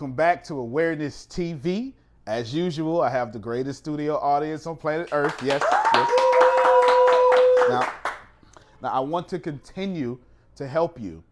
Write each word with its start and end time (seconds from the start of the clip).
Welcome 0.00 0.16
back 0.16 0.42
to 0.44 0.54
Awareness 0.54 1.26
TV. 1.26 1.92
As 2.26 2.54
usual, 2.54 3.02
I 3.02 3.10
have 3.10 3.34
the 3.34 3.38
greatest 3.38 3.80
studio 3.80 4.16
audience 4.16 4.66
on 4.66 4.76
planet 4.76 5.10
Earth. 5.12 5.38
Yes, 5.44 5.62
yes. 5.62 6.10
Now, 7.68 7.92
now 8.80 8.88
I 8.88 9.00
want 9.00 9.28
to 9.28 9.38
continue 9.38 10.18
to 10.56 10.66
help 10.66 10.98
you. 10.98 11.22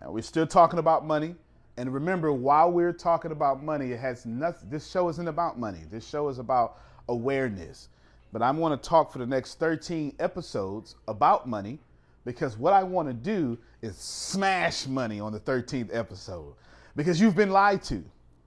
Uh, 0.00 0.12
we're 0.12 0.22
still 0.22 0.46
talking 0.46 0.78
about 0.78 1.04
money. 1.04 1.34
And 1.76 1.92
remember, 1.92 2.32
while 2.32 2.70
we're 2.70 2.92
talking 2.92 3.32
about 3.32 3.64
money, 3.64 3.90
it 3.90 3.98
has 3.98 4.24
nothing, 4.24 4.70
this 4.70 4.88
show 4.88 5.08
isn't 5.08 5.26
about 5.26 5.58
money. 5.58 5.80
This 5.90 6.08
show 6.08 6.28
is 6.28 6.38
about 6.38 6.78
awareness. 7.08 7.88
But 8.32 8.42
I'm 8.42 8.60
going 8.60 8.78
to 8.78 8.88
talk 8.88 9.10
for 9.10 9.18
the 9.18 9.26
next 9.26 9.58
13 9.58 10.14
episodes 10.20 10.94
about 11.08 11.48
money 11.48 11.80
because 12.24 12.56
what 12.56 12.74
I 12.74 12.84
want 12.84 13.08
to 13.08 13.12
do 13.12 13.58
is 13.82 13.96
smash 13.96 14.86
money 14.86 15.18
on 15.18 15.32
the 15.32 15.40
13th 15.40 15.92
episode 15.92 16.54
because 16.96 17.20
you've 17.20 17.36
been 17.36 17.50
lied 17.50 17.82
to. 17.84 18.02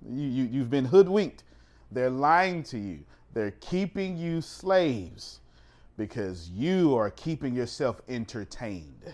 You, 0.09 0.27
you, 0.27 0.43
you've 0.45 0.69
been 0.69 0.85
hoodwinked. 0.85 1.43
They're 1.91 2.09
lying 2.09 2.63
to 2.63 2.77
you. 2.77 2.99
They're 3.33 3.51
keeping 3.59 4.17
you 4.17 4.41
slaves 4.41 5.39
because 5.97 6.49
you 6.49 6.95
are 6.95 7.09
keeping 7.11 7.55
yourself 7.55 8.01
entertained. 8.07 9.13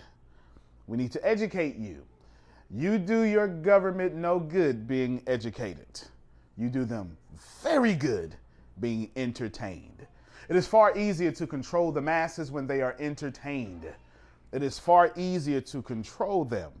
We 0.86 0.96
need 0.96 1.12
to 1.12 1.26
educate 1.26 1.76
you. 1.76 2.02
You 2.70 2.98
do 2.98 3.22
your 3.22 3.48
government 3.48 4.14
no 4.14 4.38
good 4.38 4.86
being 4.86 5.22
educated. 5.26 6.00
You 6.56 6.68
do 6.68 6.84
them 6.84 7.16
very 7.62 7.94
good 7.94 8.36
being 8.80 9.10
entertained. 9.16 10.06
It 10.48 10.56
is 10.56 10.66
far 10.66 10.96
easier 10.96 11.32
to 11.32 11.46
control 11.46 11.90
the 11.90 12.02
masses 12.02 12.50
when 12.50 12.66
they 12.66 12.82
are 12.82 12.96
entertained. 12.98 13.86
It 14.52 14.62
is 14.62 14.78
far 14.78 15.12
easier 15.16 15.60
to 15.62 15.82
control 15.82 16.44
them 16.44 16.72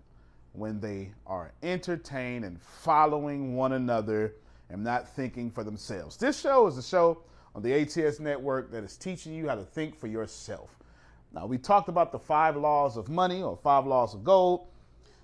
when 0.54 0.80
they 0.80 1.12
are 1.26 1.52
entertained 1.62 2.44
and 2.44 2.60
following 2.62 3.54
one 3.54 3.72
another 3.72 4.34
and 4.70 4.82
not 4.82 5.08
thinking 5.08 5.50
for 5.50 5.64
themselves. 5.64 6.16
This 6.16 6.40
show 6.40 6.66
is 6.66 6.78
a 6.78 6.82
show 6.82 7.18
on 7.54 7.62
the 7.62 7.72
ATS 7.74 8.20
network 8.20 8.70
that 8.70 8.84
is 8.84 8.96
teaching 8.96 9.34
you 9.34 9.48
how 9.48 9.56
to 9.56 9.64
think 9.64 9.98
for 9.98 10.06
yourself. 10.06 10.70
Now, 11.32 11.46
we 11.46 11.58
talked 11.58 11.88
about 11.88 12.12
the 12.12 12.18
five 12.18 12.56
laws 12.56 12.96
of 12.96 13.08
money 13.08 13.42
or 13.42 13.56
five 13.56 13.84
laws 13.86 14.14
of 14.14 14.22
gold. 14.22 14.68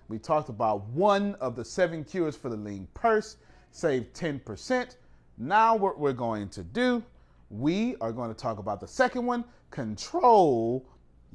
We 0.08 0.18
talked 0.18 0.48
about 0.48 0.84
one 0.88 1.36
of 1.36 1.54
the 1.54 1.64
seven 1.64 2.02
cures 2.02 2.36
for 2.36 2.48
the 2.48 2.56
lean 2.56 2.88
purse, 2.94 3.36
save 3.70 4.12
10%. 4.12 4.96
Now, 5.38 5.76
what 5.76 5.98
we're 5.98 6.12
going 6.12 6.48
to 6.50 6.64
do, 6.64 7.04
we 7.50 7.94
are 8.00 8.12
going 8.12 8.28
to 8.28 8.36
talk 8.36 8.58
about 8.58 8.80
the 8.80 8.88
second 8.88 9.24
one 9.24 9.44
control 9.70 10.84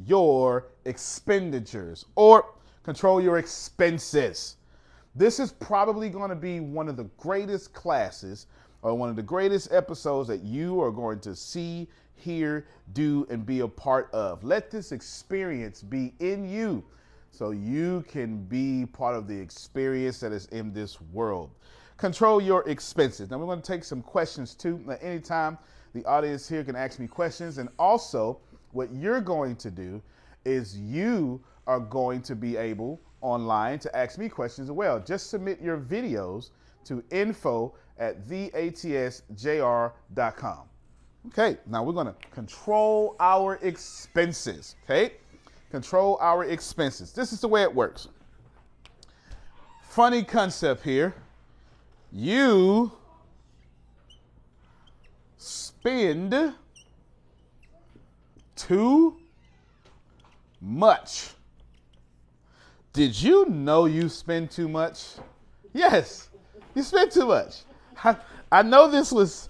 your 0.06 0.68
expenditures 0.84 2.06
or 2.16 2.46
control 2.86 3.20
your 3.20 3.40
expenses. 3.40 4.58
This 5.16 5.40
is 5.40 5.52
probably 5.52 6.08
going 6.08 6.30
to 6.30 6.36
be 6.36 6.60
one 6.60 6.88
of 6.88 6.96
the 6.96 7.06
greatest 7.18 7.74
classes 7.74 8.46
or 8.84 8.94
one 8.94 9.10
of 9.10 9.16
the 9.16 9.24
greatest 9.24 9.74
episodes 9.74 10.28
that 10.28 10.44
you 10.44 10.80
are 10.80 10.92
going 10.92 11.20
to 11.22 11.36
see, 11.36 11.88
hear, 12.14 12.68
do, 12.94 13.26
and 13.32 13.44
be 13.44 13.62
a 13.62 13.68
part 13.68 14.12
of. 14.14 14.44
Let 14.44 14.70
this 14.70 14.92
experience 14.92 15.82
be 15.82 16.14
in 16.20 16.48
you 16.48 16.84
so 17.32 17.50
you 17.50 18.06
can 18.08 18.44
be 18.44 18.86
part 18.86 19.16
of 19.16 19.28
the 19.28 19.36
experience 19.36 20.20
that 20.20 20.32
is 20.32 20.46
in 20.48 20.72
this 20.72 21.02
world. 21.12 21.50
Control 21.98 22.40
your 22.40 22.70
expenses. 22.70 23.32
Now, 23.32 23.40
we're 23.40 23.48
going 23.48 23.64
to 23.64 23.68
take 23.68 23.84
some 23.84 24.04
questions 24.04 24.54
too. 24.54 24.80
At 24.92 25.02
any 25.02 25.22
time, 25.22 25.58
the 25.96 26.06
audience 26.06 26.48
here 26.48 26.64
can 26.64 26.76
ask 26.76 27.00
me 27.00 27.08
questions. 27.08 27.58
And 27.58 27.70
also, 27.80 28.42
what 28.74 28.94
you're 28.94 29.22
going 29.22 29.56
to 29.56 29.72
do 29.72 30.04
is 30.46 30.78
you 30.78 31.42
are 31.68 31.80
going 31.80 32.22
to 32.24 32.36
be 32.36 32.58
able 32.58 33.00
online 33.22 33.80
to 33.80 33.96
ask 33.96 34.18
me 34.20 34.30
questions 34.30 34.70
as 34.70 34.74
well. 34.74 35.00
Just 35.00 35.30
submit 35.30 35.62
your 35.62 35.78
videos 35.78 36.52
to 36.86 37.04
info 37.12 37.74
at 37.98 38.28
theatsjr.com. 38.28 39.90
Okay, 41.28 41.58
now 41.66 41.82
we're 41.84 41.94
to 42.06 42.16
control 42.32 43.16
our 43.20 43.56
expenses. 43.64 44.76
Okay, 44.84 45.14
control 45.72 46.20
our 46.22 46.46
expenses. 46.46 47.12
This 47.12 47.34
is 47.34 47.42
the 47.42 47.48
way 47.48 47.64
it 47.64 47.74
works. 47.74 48.10
Funny 49.82 50.24
concept 50.24 50.84
here. 50.84 51.16
You 52.12 52.92
spend 55.38 56.54
too 58.56 59.18
much. 60.62 61.35
Did 62.96 63.22
you 63.22 63.46
know 63.50 63.88
you 63.88 64.08
spend 64.08 64.50
too 64.50 64.70
much? 64.70 65.16
Yes, 65.74 66.30
you 66.74 66.82
spend 66.82 67.12
too 67.12 67.26
much. 67.26 67.64
I, 68.02 68.16
I 68.50 68.62
know 68.62 68.90
this 68.90 69.12
was, 69.12 69.50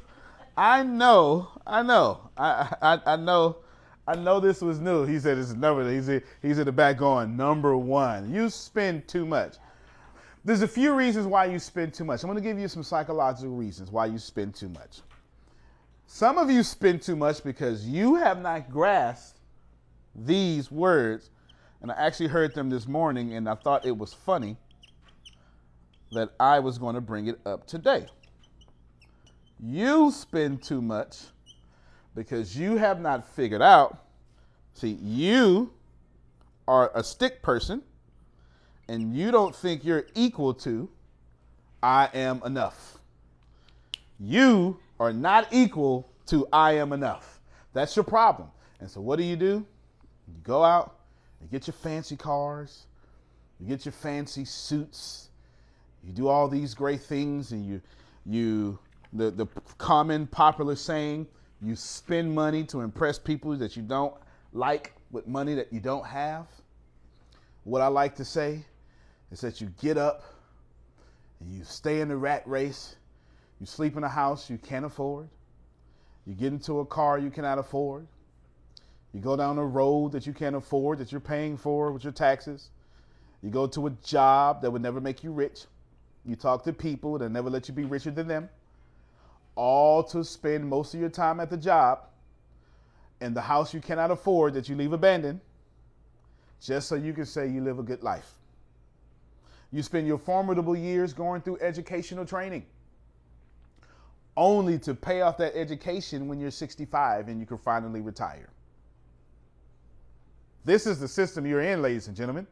I 0.57 0.81
know, 0.81 1.49
I 1.65 1.83
know, 1.83 2.21
I, 2.35 2.75
I, 2.81 2.99
I 3.05 3.15
know, 3.17 3.57
I 4.07 4.15
know 4.15 4.39
this 4.39 4.61
was 4.61 4.79
new. 4.79 5.05
He 5.05 5.19
said 5.19 5.37
it's 5.37 5.53
number, 5.53 5.87
he's, 5.93 6.09
he's 6.41 6.57
in 6.57 6.65
the 6.65 6.71
back 6.71 6.97
going, 6.97 7.37
number 7.37 7.77
one. 7.77 8.33
You 8.33 8.49
spend 8.49 9.07
too 9.07 9.27
much. 9.27 9.57
There's 10.43 10.63
a 10.63 10.67
few 10.67 10.95
reasons 10.95 11.27
why 11.27 11.45
you 11.45 11.59
spend 11.59 11.93
too 11.93 12.03
much. 12.03 12.23
I'm 12.23 12.31
going 12.31 12.41
to 12.41 12.49
give 12.49 12.57
you 12.57 12.67
some 12.67 12.81
psychological 12.81 13.55
reasons 13.55 13.91
why 13.91 14.07
you 14.07 14.17
spend 14.17 14.55
too 14.55 14.69
much. 14.69 15.01
Some 16.07 16.39
of 16.39 16.49
you 16.49 16.63
spend 16.63 17.03
too 17.03 17.15
much 17.15 17.43
because 17.43 17.85
you 17.85 18.15
have 18.15 18.41
not 18.41 18.71
grasped 18.71 19.39
these 20.15 20.71
words. 20.71 21.29
And 21.85 21.91
I 21.91 22.03
actually 22.03 22.29
heard 22.29 22.55
them 22.55 22.71
this 22.71 22.87
morning 22.87 23.35
and 23.35 23.47
I 23.47 23.53
thought 23.53 23.85
it 23.85 23.95
was 23.95 24.11
funny 24.11 24.57
that 26.13 26.31
I 26.39 26.57
was 26.57 26.79
going 26.79 26.95
to 26.95 26.99
bring 27.01 27.27
it 27.27 27.39
up 27.45 27.67
today. 27.67 28.07
You 29.59 30.09
spend 30.09 30.63
too 30.63 30.81
much 30.81 31.25
because 32.15 32.57
you 32.57 32.77
have 32.77 32.99
not 32.99 33.27
figured 33.27 33.61
out. 33.61 33.99
See, 34.73 34.97
you 34.99 35.73
are 36.67 36.91
a 36.95 37.03
stick 37.03 37.43
person 37.43 37.83
and 38.89 39.15
you 39.15 39.29
don't 39.29 39.55
think 39.55 39.85
you're 39.85 40.07
equal 40.15 40.55
to 40.55 40.89
I 41.83 42.09
am 42.15 42.41
enough. 42.43 42.97
You 44.19 44.79
are 44.99 45.13
not 45.13 45.49
equal 45.51 46.09
to 46.29 46.47
I 46.51 46.77
am 46.77 46.93
enough. 46.93 47.39
That's 47.73 47.95
your 47.95 48.05
problem. 48.05 48.49
And 48.79 48.89
so 48.89 49.01
what 49.01 49.17
do 49.17 49.23
you 49.23 49.35
do? 49.35 49.63
You 50.27 50.33
go 50.43 50.63
out, 50.63 50.95
you 51.45 51.51
get 51.51 51.67
your 51.67 51.75
fancy 51.75 52.15
cars, 52.15 52.87
you 53.59 53.67
get 53.67 53.85
your 53.85 53.91
fancy 53.91 54.45
suits, 54.45 55.29
you 56.03 56.11
do 56.11 56.27
all 56.27 56.47
these 56.47 56.73
great 56.73 57.01
things, 57.01 57.51
and 57.51 57.63
you 57.63 57.81
you 58.25 58.79
the, 59.13 59.29
the 59.29 59.45
common 59.77 60.25
popular 60.25 60.75
saying, 60.75 61.27
you 61.61 61.75
spend 61.75 62.33
money 62.33 62.63
to 62.63 62.81
impress 62.81 63.19
people 63.19 63.55
that 63.55 63.77
you 63.77 63.83
don't 63.83 64.15
like 64.51 64.93
with 65.11 65.27
money 65.27 65.53
that 65.53 65.71
you 65.71 65.79
don't 65.79 66.05
have. 66.05 66.47
What 67.63 67.81
I 67.81 67.87
like 67.87 68.15
to 68.15 68.25
say 68.25 68.65
is 69.31 69.41
that 69.41 69.61
you 69.61 69.71
get 69.79 69.97
up 69.97 70.23
and 71.39 71.55
you 71.55 71.63
stay 71.63 72.01
in 72.01 72.09
the 72.09 72.17
rat 72.17 72.41
race 72.47 72.95
you 73.59 73.65
sleep 73.65 73.95
in 73.95 74.03
a 74.03 74.09
house 74.09 74.49
you 74.49 74.57
can't 74.57 74.85
afford. 74.85 75.29
You 76.25 76.33
get 76.33 76.51
into 76.51 76.79
a 76.79 76.85
car 76.85 77.19
you 77.19 77.29
cannot 77.29 77.59
afford. 77.59 78.07
You 79.15 79.21
go 79.21 79.37
down 79.37 79.57
a 79.57 79.65
road 79.65 80.11
that 80.11 80.27
you 80.27 80.33
can't 80.33 80.57
afford, 80.57 80.97
that 80.97 81.13
you're 81.13 81.21
paying 81.21 81.55
for 81.55 81.89
with 81.93 82.03
your 82.03 82.11
taxes. 82.11 82.71
You 83.41 83.49
go 83.49 83.65
to 83.65 83.87
a 83.87 83.91
job 84.03 84.61
that 84.61 84.69
would 84.69 84.81
never 84.81 84.99
make 84.99 85.23
you 85.23 85.31
rich. 85.31 85.67
You 86.25 86.35
talk 86.35 86.65
to 86.65 86.73
people 86.73 87.17
that 87.19 87.29
never 87.29 87.49
let 87.49 87.69
you 87.69 87.73
be 87.73 87.85
richer 87.85 88.11
than 88.11 88.27
them. 88.27 88.49
All 89.55 90.03
to 90.03 90.21
spend 90.25 90.67
most 90.67 90.93
of 90.93 90.99
your 90.99 91.07
time 91.07 91.39
at 91.39 91.49
the 91.49 91.55
job 91.55 91.99
in 93.21 93.33
the 93.33 93.39
house 93.39 93.73
you 93.73 93.79
cannot 93.79 94.11
afford 94.11 94.53
that 94.55 94.67
you 94.67 94.75
leave 94.75 94.91
abandoned 94.91 95.39
just 96.59 96.89
so 96.89 96.95
you 96.95 97.13
can 97.13 97.25
say 97.25 97.47
you 97.47 97.61
live 97.61 97.79
a 97.79 97.83
good 97.83 98.03
life. 98.03 98.33
You 99.71 99.81
spend 99.81 100.07
your 100.07 100.17
formidable 100.17 100.75
years 100.75 101.13
going 101.13 101.39
through 101.39 101.59
educational 101.61 102.25
training 102.25 102.65
only 104.35 104.77
to 104.79 104.93
pay 104.93 105.21
off 105.21 105.37
that 105.37 105.55
education 105.55 106.27
when 106.27 106.37
you're 106.37 106.51
65 106.51 107.29
and 107.29 107.39
you 107.39 107.45
can 107.45 107.57
finally 107.57 108.01
retire. 108.01 108.49
This 110.65 110.87
is 110.87 110.99
the 110.99 111.07
system 111.07 111.45
you're 111.45 111.61
in, 111.61 111.81
ladies 111.81 112.07
and 112.07 112.17
gentlemen. 112.17 112.47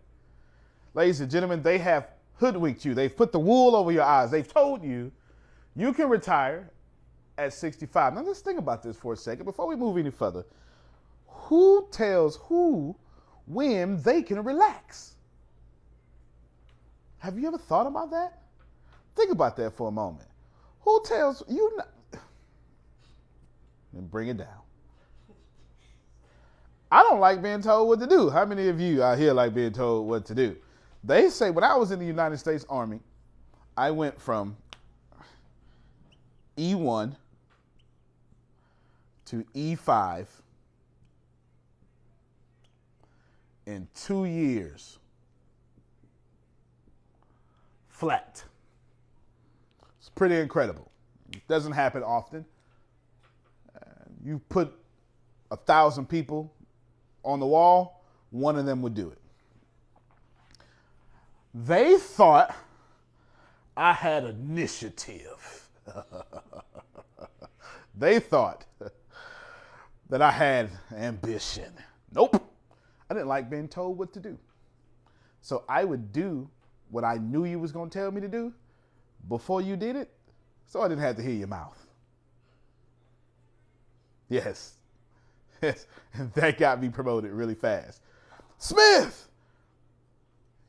Ladies 0.94 1.20
and 1.20 1.32
gentlemen, 1.32 1.64
they 1.64 1.80
have 1.80 2.10
hoodwinked 2.36 2.86
you. 2.86 2.94
They've 2.94 3.16
put 3.16 3.32
the 3.32 3.40
wool 3.40 3.76
over 3.76 3.92
your 3.92 4.04
eyes. 4.04 4.30
They've 4.30 4.48
told 4.48 4.84
you 4.84 5.12
you 5.76 5.92
can 5.94 6.08
retire 6.08 6.70
at 7.40 7.54
65. 7.54 8.14
Now 8.14 8.22
let's 8.22 8.42
think 8.42 8.60
about 8.60 8.84
this 8.84 8.96
for 8.96 9.14
a 9.14 9.18
second 9.18 9.46
before 9.46 9.68
we 9.68 9.76
move 9.76 9.98
any 9.98 10.12
further. 10.12 10.46
Who 11.28 11.88
tells 11.92 12.38
who 12.38 12.96
when 13.48 14.02
they 14.04 14.22
can 14.22 14.44
relax? 14.44 15.16
Have 17.18 17.40
you 17.40 17.48
ever 17.48 17.58
thought 17.58 17.88
about 17.88 18.12
that? 18.12 18.42
Think 19.16 19.32
about 19.32 19.56
that 19.58 19.76
for 19.76 19.88
a 19.88 19.92
moment. 19.92 20.28
Who 20.82 21.02
tells 21.06 21.42
you? 21.48 21.72
Not, 21.78 21.90
and 23.94 24.12
bring 24.12 24.28
it 24.28 24.38
down. 24.38 24.62
I 26.94 27.02
don't 27.02 27.20
like 27.20 27.42
being 27.42 27.60
told 27.60 27.88
what 27.88 28.00
to 28.02 28.06
do. 28.06 28.30
How 28.30 28.46
many 28.46 28.68
of 28.68 28.80
you 28.80 29.02
out 29.02 29.18
here 29.18 29.34
like 29.34 29.56
being 29.56 29.72
told 29.72 30.08
what 30.08 30.26
to 30.28 30.36
do? 30.36 30.56
They 31.04 31.28
say 31.32 31.50
when 31.50 31.64
I 31.64 31.76
was 31.76 31.90
in 31.90 31.98
the 31.98 32.06
United 32.06 32.38
States 32.38 32.68
Army, 32.70 33.00
I 33.76 33.90
went 33.90 34.22
from 34.22 34.56
E1 36.56 37.16
to 39.26 39.44
E5 39.56 40.28
in 43.66 43.88
two 43.96 44.26
years. 44.26 45.00
Flat. 47.88 48.44
It's 49.98 50.10
pretty 50.10 50.38
incredible. 50.38 50.92
It 51.32 51.48
doesn't 51.48 51.72
happen 51.72 52.04
often. 52.04 52.46
Uh, 53.76 53.80
you 54.24 54.40
put 54.48 54.72
a 55.50 55.58
thousand 55.58 56.08
people 56.08 56.54
on 57.24 57.40
the 57.40 57.46
wall, 57.46 58.04
one 58.32 58.58
of 58.58 58.66
them 58.66 58.82
would 58.82 58.94
do 58.94 59.10
it. 59.10 59.20
They 61.54 61.98
thought 61.98 62.56
I 63.78 63.94
had 63.94 64.24
initiative. 64.24 65.68
they 67.96 68.20
thought 68.20 68.66
that 70.10 70.22
I 70.22 70.32
had 70.32 70.70
ambition. 70.96 71.72
Nope. 72.14 72.44
I 73.10 73.14
didn't 73.14 73.28
like 73.28 73.50
being 73.50 73.68
told 73.68 73.98
what 73.98 74.14
to 74.14 74.20
do. 74.20 74.38
So 75.42 75.64
I 75.68 75.84
would 75.84 76.12
do 76.12 76.50
what 76.90 77.04
I 77.04 77.18
knew 77.18 77.46
you 77.46 77.60
was 77.60 77.72
going 77.72 77.90
to 77.90 78.00
tell 78.00 78.12
me 78.12 78.22
to 78.22 78.28
do 78.28 78.54
before 79.28 79.62
you 79.62 79.76
did 79.76 79.96
it, 79.96 80.12
so 80.66 80.82
I 80.82 80.88
didn't 80.88 81.02
have 81.02 81.16
to 81.18 81.22
hear 81.22 81.34
your 81.34 81.48
mouth. 81.48 81.78
Yes. 84.30 84.76
That 86.36 86.60
got 86.60 86.82
me 86.82 86.90
promoted 86.90 87.32
really 87.32 87.56
fast. 87.56 88.02
Smith, 88.58 89.28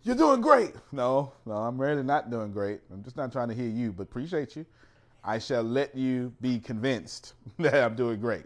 you're 0.02 0.16
doing 0.16 0.40
great. 0.40 0.74
No, 0.90 1.32
no, 1.44 1.52
I'm 1.52 1.80
really 1.80 2.02
not 2.02 2.30
doing 2.30 2.52
great. 2.52 2.80
I'm 2.92 3.02
just 3.02 3.16
not 3.16 3.30
trying 3.30 3.48
to 3.48 3.54
hear 3.54 3.68
you, 3.68 3.92
but 3.92 4.04
appreciate 4.04 4.56
you. 4.56 4.64
I 5.22 5.38
shall 5.38 5.62
let 5.62 5.94
you 5.94 6.32
be 6.40 6.58
convinced 6.58 7.34
that 7.58 7.74
I'm 7.74 7.94
doing 7.94 8.20
great. 8.20 8.44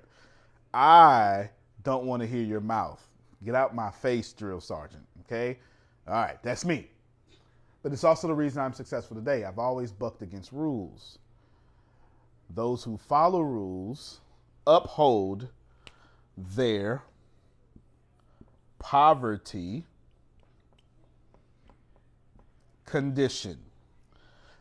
I 0.75 1.51
don't 1.85 2.05
want 2.05 2.23
to 2.23 2.29
hear 2.29 2.43
your 2.43 2.61
mouth. 2.61 3.05
Get 3.45 3.55
out 3.55 3.75
my 3.75 3.91
face, 3.91 4.33
drill 4.33 4.61
sergeant. 4.61 5.05
Okay? 5.25 5.59
All 6.07 6.15
right, 6.15 6.43
that's 6.43 6.65
me. 6.65 6.89
But 7.83 7.93
it's 7.93 8.05
also 8.05 8.27
the 8.27 8.35
reason 8.35 8.61
I'm 8.61 8.73
successful 8.73 9.17
today. 9.17 9.45
I've 9.45 9.59
always 9.59 9.93
bucked 9.93 10.23
against 10.23 10.53
rules. 10.53 11.19
Those 12.51 12.83
who 12.83 12.97
follow 12.97 13.41
rules 13.41 14.21
uphold 14.67 15.49
their 16.39 17.03
poverty 18.79 19.85
condition. 22.87 23.59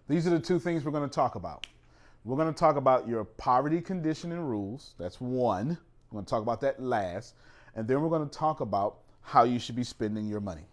These 0.10 0.26
are 0.26 0.32
the 0.32 0.40
two 0.40 0.60
things 0.60 0.84
we're 0.84 0.92
going 0.92 1.08
to 1.08 1.14
talk 1.14 1.36
about. 1.36 1.68
We're 2.24 2.36
going 2.36 2.54
to 2.54 2.60
talk 2.60 2.76
about 2.76 3.08
your 3.08 3.24
poverty 3.24 3.80
condition 3.80 4.32
and 4.32 4.50
rules. 4.50 4.96
That's 4.98 5.22
one. 5.22 5.78
We're 6.10 6.18
going 6.18 6.26
to 6.26 6.30
talk 6.30 6.42
about 6.42 6.62
that 6.62 6.82
last. 6.82 7.36
And 7.76 7.88
then 7.88 8.02
we're 8.02 8.10
going 8.10 8.28
to 8.28 8.38
talk 8.38 8.60
about 8.60 8.98
how 9.22 9.44
you 9.44 9.60
should 9.60 9.76
be 9.76 9.84
spending 9.84 10.28
your 10.28 10.42
money. 10.42 10.66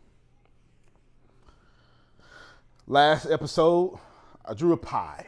Last 2.87 3.27
episode, 3.27 3.99
I 4.45 4.55
drew 4.55 4.73
a 4.73 4.77
pie. 4.77 5.27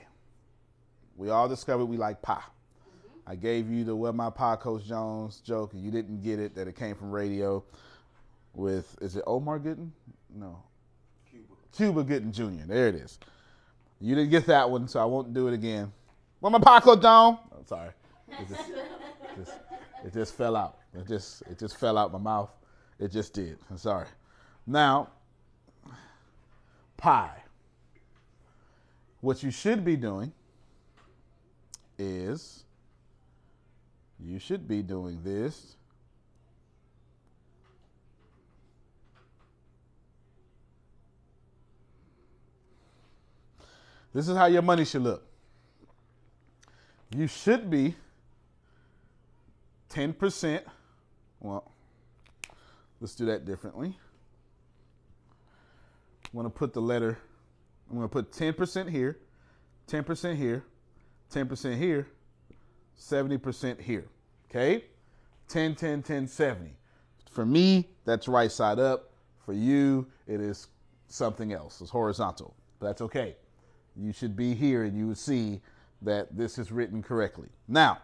We 1.16 1.30
all 1.30 1.48
discovered 1.48 1.86
we 1.86 1.96
like 1.96 2.22
pie. 2.22 2.42
I 3.26 3.34
gave 3.34 3.70
you 3.70 3.84
the 3.84 3.94
"Where 3.94 4.12
My 4.12 4.30
Pie, 4.30 4.56
Coach 4.56 4.84
Jones" 4.84 5.40
joke, 5.40 5.72
and 5.72 5.82
you 5.82 5.90
didn't 5.90 6.22
get 6.22 6.38
it. 6.38 6.54
That 6.54 6.68
it 6.68 6.76
came 6.76 6.94
from 6.94 7.10
radio. 7.10 7.64
With 8.54 8.96
is 9.02 9.16
it 9.16 9.24
Omar 9.26 9.58
Gooden? 9.58 9.90
No, 10.34 10.62
Cuba. 11.28 11.54
Cuba 11.72 12.04
Gooding 12.04 12.32
Jr. 12.32 12.66
There 12.66 12.88
it 12.88 12.94
is. 12.94 13.18
You 14.00 14.14
didn't 14.14 14.30
get 14.30 14.46
that 14.46 14.70
one, 14.70 14.88
so 14.88 15.00
I 15.00 15.04
won't 15.04 15.34
do 15.34 15.48
it 15.48 15.54
again. 15.54 15.92
Where 16.40 16.50
my 16.50 16.58
pie, 16.58 16.80
Coach 16.80 17.02
Jones? 17.02 17.38
I'm 17.52 17.58
oh, 17.58 17.64
sorry. 17.66 17.90
It 18.28 18.48
just, 18.48 18.70
just, 19.36 19.58
it 20.04 20.12
just 20.12 20.34
fell 20.34 20.56
out. 20.56 20.78
It 20.94 21.06
just 21.06 21.42
it 21.42 21.58
just 21.58 21.76
fell 21.78 21.98
out 21.98 22.12
my 22.12 22.18
mouth. 22.18 22.50
It 22.98 23.10
just 23.10 23.34
did. 23.34 23.58
I'm 23.70 23.78
sorry. 23.78 24.06
Now, 24.66 25.08
pie. 26.96 27.42
What 29.20 29.42
you 29.42 29.50
should 29.50 29.84
be 29.84 29.96
doing 29.96 30.32
is 31.98 32.64
you 34.18 34.38
should 34.38 34.66
be 34.66 34.82
doing 34.82 35.20
this. 35.22 35.76
This 44.14 44.28
is 44.28 44.36
how 44.36 44.46
your 44.46 44.62
money 44.62 44.84
should 44.86 45.02
look. 45.02 45.26
You 47.14 47.26
should 47.26 47.68
be 47.70 47.94
10%. 49.90 50.62
Well, 51.40 51.70
let's 53.00 53.14
do 53.14 53.26
that 53.26 53.44
differently. 53.44 53.98
I'm 56.24 56.32
going 56.32 56.44
to 56.44 56.50
put 56.50 56.72
the 56.72 56.80
letter, 56.80 57.18
I'm 57.90 57.96
going 57.96 58.08
to 58.08 58.12
put 58.12 58.32
10% 58.32 58.90
here, 58.90 59.18
10% 59.88 60.36
here, 60.36 60.64
10% 61.32 61.76
here, 61.76 62.08
70% 62.98 63.80
here. 63.80 64.06
Okay? 64.50 64.84
10, 65.48 65.74
10, 65.74 66.02
10, 66.02 66.26
70. 66.26 66.70
For 67.30 67.46
me, 67.46 67.88
that's 68.04 68.28
right 68.28 68.50
side 68.50 68.78
up. 68.78 69.10
For 69.44 69.52
you, 69.52 70.06
it 70.26 70.40
is 70.40 70.68
something 71.08 71.52
else. 71.52 71.80
It's 71.80 71.90
horizontal. 71.90 72.54
But 72.80 72.86
that's 72.86 73.02
okay. 73.02 73.36
You 73.96 74.12
should 74.12 74.36
be 74.36 74.54
here 74.54 74.84
and 74.84 74.96
you 74.96 75.08
would 75.08 75.18
see 75.18 75.60
that 76.02 76.36
this 76.36 76.58
is 76.58 76.72
written 76.72 77.02
correctly. 77.02 77.48
Now, 77.68 77.98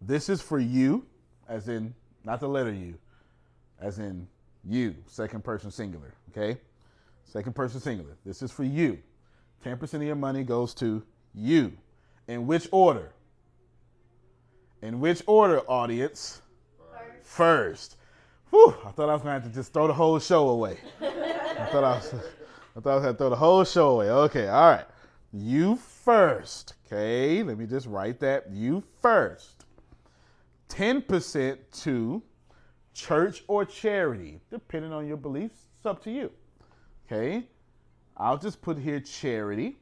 this 0.00 0.28
is 0.28 0.40
for 0.40 0.58
you, 0.58 1.06
as 1.48 1.68
in, 1.68 1.94
not 2.24 2.40
the 2.40 2.48
letter 2.48 2.72
U, 2.72 2.94
as 3.80 3.98
in 3.98 4.26
you, 4.64 4.94
second 5.06 5.44
person 5.44 5.70
singular, 5.70 6.14
okay? 6.30 6.60
Second 7.24 7.54
person 7.54 7.80
singular. 7.80 8.16
This 8.24 8.42
is 8.42 8.50
for 8.50 8.64
you. 8.64 8.98
10% 9.64 9.94
of 9.94 10.02
your 10.02 10.16
money 10.16 10.42
goes 10.44 10.74
to 10.74 11.02
you. 11.34 11.72
In 12.28 12.46
which 12.46 12.68
order? 12.72 13.12
In 14.86 15.00
which 15.00 15.20
order, 15.26 15.62
audience? 15.62 16.42
First. 16.78 17.24
First. 17.24 17.96
Whew, 18.50 18.72
I 18.84 18.92
thought 18.92 19.08
I 19.08 19.14
was 19.14 19.22
going 19.22 19.34
to 19.34 19.42
have 19.42 19.42
to 19.42 19.48
just 19.48 19.72
throw 19.72 19.88
the 19.88 19.92
whole 19.92 20.20
show 20.20 20.50
away. 20.50 20.78
I 21.00 21.68
thought 21.72 21.82
I 21.82 21.96
was, 21.96 22.14
I 22.76 22.80
thought 22.80 22.90
I 22.90 22.94
was 22.94 23.02
going 23.02 23.14
to 23.14 23.18
throw 23.18 23.30
the 23.30 23.34
whole 23.34 23.64
show 23.64 23.88
away. 23.88 24.10
Okay, 24.10 24.46
all 24.46 24.70
right. 24.70 24.84
You 25.32 25.74
first. 25.74 26.74
Okay, 26.86 27.42
let 27.42 27.58
me 27.58 27.66
just 27.66 27.88
write 27.88 28.20
that. 28.20 28.48
You 28.52 28.80
first. 29.02 29.64
10% 30.68 31.58
to 31.82 32.22
church 32.94 33.42
or 33.48 33.64
charity, 33.64 34.38
depending 34.52 34.92
on 34.92 35.04
your 35.08 35.16
beliefs. 35.16 35.62
It's 35.78 35.86
up 35.86 36.00
to 36.04 36.12
you. 36.12 36.30
Okay, 37.10 37.42
I'll 38.16 38.38
just 38.38 38.62
put 38.62 38.78
here 38.78 39.00
charity 39.00 39.78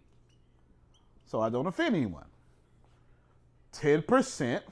so 1.27 1.43
I 1.43 1.51
don't 1.51 1.67
offend 1.67 1.95
anyone. 1.95 2.25
10% 3.75 4.63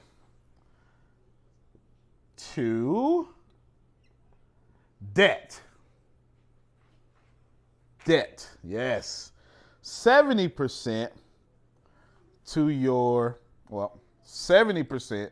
to 2.53 3.27
debt. 5.13 5.59
Debt, 8.05 8.47
yes. 8.63 9.31
70% 9.83 11.09
to 12.47 12.69
your, 12.69 13.39
well, 13.69 13.99
70% 14.25 15.29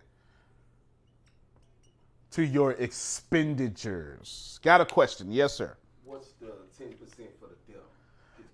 to 2.32 2.44
your 2.44 2.72
expenditures. 2.74 4.60
Got 4.63 4.82
a 4.82 4.86
question? 4.86 5.32
Yes, 5.32 5.53
sir. 5.53 5.75
What's 6.06 6.32
the 6.39 6.53
10% 6.80 6.96
for 7.39 7.48
the 7.48 7.74
debt? 7.74 7.84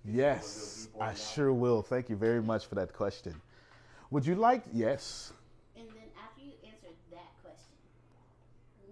Yes, 0.04 0.88
I 1.00 1.14
sure 1.14 1.52
will. 1.52 1.82
Thank 1.82 2.08
you 2.08 2.16
very 2.16 2.42
much 2.42 2.66
for 2.66 2.74
that 2.74 2.92
question. 2.92 3.34
Would 4.10 4.26
you 4.26 4.34
like, 4.34 4.64
yes. 4.72 5.32
And 5.76 5.86
then 5.88 6.08
after 6.24 6.40
you 6.40 6.52
answer 6.64 6.88
that 7.10 7.28
question, 7.42 7.76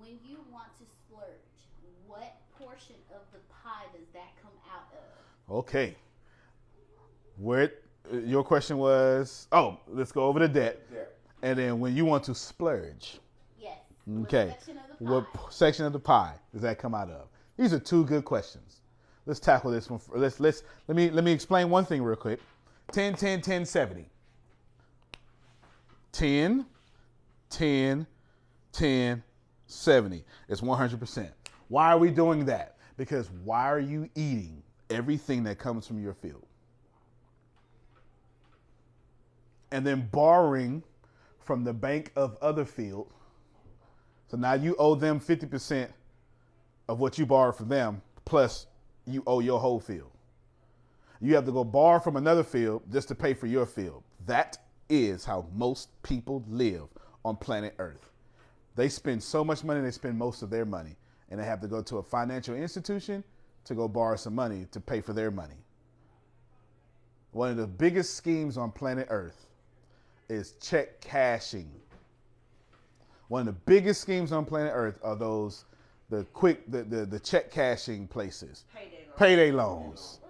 when 0.06 0.18
you 0.25 0.38
want 0.52 0.68
to 0.78 0.84
splurge, 0.86 1.26
what 2.06 2.36
portion 2.58 2.94
of 3.10 3.22
the 3.32 3.38
pie 3.52 3.84
does 3.92 4.06
that 4.14 4.30
come 4.40 4.52
out 4.72 4.92
of? 4.92 5.56
Okay. 5.58 5.96
Where 7.36 7.72
uh, 8.12 8.18
your 8.18 8.44
question 8.44 8.78
was, 8.78 9.48
oh, 9.52 9.78
let's 9.88 10.12
go 10.12 10.25
over 10.25 10.38
the 10.38 10.48
debt. 10.48 10.80
Yeah. 10.92 11.00
And 11.42 11.58
then 11.58 11.80
when 11.80 11.96
you 11.96 12.04
want 12.04 12.25
to 12.25 12.34
splurge. 12.34 13.18
Yes. 13.60 13.78
Okay. 14.22 14.46
What 14.46 14.58
section, 14.58 14.78
what 14.98 15.26
section 15.52 15.84
of 15.84 15.92
the 15.92 15.98
pie 15.98 16.34
does 16.52 16.62
that 16.62 16.78
come 16.78 16.94
out 16.94 17.10
of? 17.10 17.28
These 17.56 17.72
are 17.72 17.80
two 17.80 18.04
good 18.04 18.25
questions. 18.25 18.80
Let's 19.26 19.40
tackle 19.40 19.72
this 19.72 19.90
one. 19.90 20.00
Let's 20.14 20.38
let's 20.38 20.62
let 20.86 20.96
me 20.96 21.10
let 21.10 21.25
me 21.25 21.32
explain 21.32 21.68
one 21.68 21.84
thing 21.84 22.02
real 22.02 22.14
quick. 22.14 22.38
10 22.92 23.14
10 23.14 23.40
10 23.40 23.66
70. 23.66 24.08
10 26.12 26.66
10 27.50 28.06
10 28.72 29.22
70. 29.66 30.25
It's 30.49 30.61
100%. 30.61 31.30
Why 31.68 31.92
are 31.92 31.99
we 31.99 32.11
doing 32.11 32.44
that? 32.46 32.76
Because 32.96 33.30
why 33.44 33.64
are 33.64 33.80
you 33.80 34.08
eating 34.14 34.62
everything 34.90 35.42
that 35.44 35.58
comes 35.58 35.87
from 35.87 36.02
your 36.02 36.14
field? 36.14 36.46
and 39.70 39.87
then 39.87 40.08
borrowing 40.12 40.82
from 41.40 41.64
the 41.64 41.73
bank 41.73 42.12
of 42.16 42.37
other 42.40 42.64
field. 42.64 43.12
So 44.28 44.37
now 44.37 44.54
you 44.54 44.75
owe 44.78 44.94
them 44.94 45.20
50% 45.20 45.88
of 46.88 46.99
what 46.99 47.18
you 47.18 47.26
borrowed 47.26 47.56
from 47.56 47.68
them, 47.68 48.02
plus 48.25 48.66
you 49.06 49.23
owe 49.26 49.40
your 49.40 49.61
whole 49.61 49.80
field. 49.80 50.11
You 51.20 51.35
have 51.35 51.46
to 51.46 51.52
go 51.52 51.64
borrow 51.64 51.99
from 52.00 52.16
another 52.16 52.42
field 52.42 52.82
just 52.90 53.08
to 53.08 53.14
pay 53.14 53.35
for 53.35 53.46
your 53.46 53.66
field. 53.66 54.02
That 54.26 54.58
is 54.88 55.25
how 55.25 55.46
most 55.54 55.90
people 56.02 56.44
live 56.49 56.85
on 57.25 57.37
planet 57.37 57.75
Earth. 57.78 58.11
They 58.76 58.90
spend 58.90 59.23
so 59.23 59.42
much 59.42 59.64
money, 59.64 59.80
they 59.80 59.90
spend 59.90 60.18
most 60.18 60.42
of 60.42 60.50
their 60.50 60.66
money, 60.66 60.97
and 61.30 61.40
they 61.40 61.45
have 61.45 61.61
to 61.62 61.66
go 61.66 61.83
to 61.83 61.97
a 61.97 62.02
financial 62.02 62.54
institution 62.54 63.25
to 63.64 63.75
go 63.75 63.88
borrow 63.88 64.16
some 64.16 64.35
money 64.35 64.66
to 64.71 64.80
pay 64.80 65.00
for 65.00 65.14
their 65.14 65.30
money. 65.30 65.56
One 67.33 67.50
of 67.50 67.56
the 67.56 67.66
biggest 67.66 68.14
schemes 68.14 68.56
on 68.56 68.71
planet 68.71 69.09
Earth 69.11 69.47
is 70.28 70.52
check 70.61 71.00
cashing. 71.00 71.71
One 73.28 73.40
of 73.40 73.47
the 73.47 73.61
biggest 73.64 74.02
schemes 74.02 74.30
on 74.30 74.45
planet 74.45 74.73
Earth 74.75 74.99
are 75.02 75.16
those 75.16 75.64
the 76.09 76.25
quick 76.33 76.71
the, 76.71 76.85
the, 76.85 77.04
the 77.06 77.18
check 77.18 77.50
cashing 77.50 78.06
places. 78.06 78.64
Payday 78.75 79.06
loan. 79.06 79.16
Payday 79.16 79.52
loans. 79.52 80.21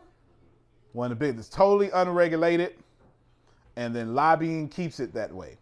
One 0.92 1.12
of 1.12 1.18
the 1.18 1.26
big 1.26 1.38
it's 1.38 1.48
totally 1.48 1.90
unregulated, 1.90 2.76
and 3.74 3.94
then 3.94 4.14
lobbying 4.14 4.68
keeps 4.68 5.00
it 5.00 5.12
that 5.14 5.32
way. 5.32 5.58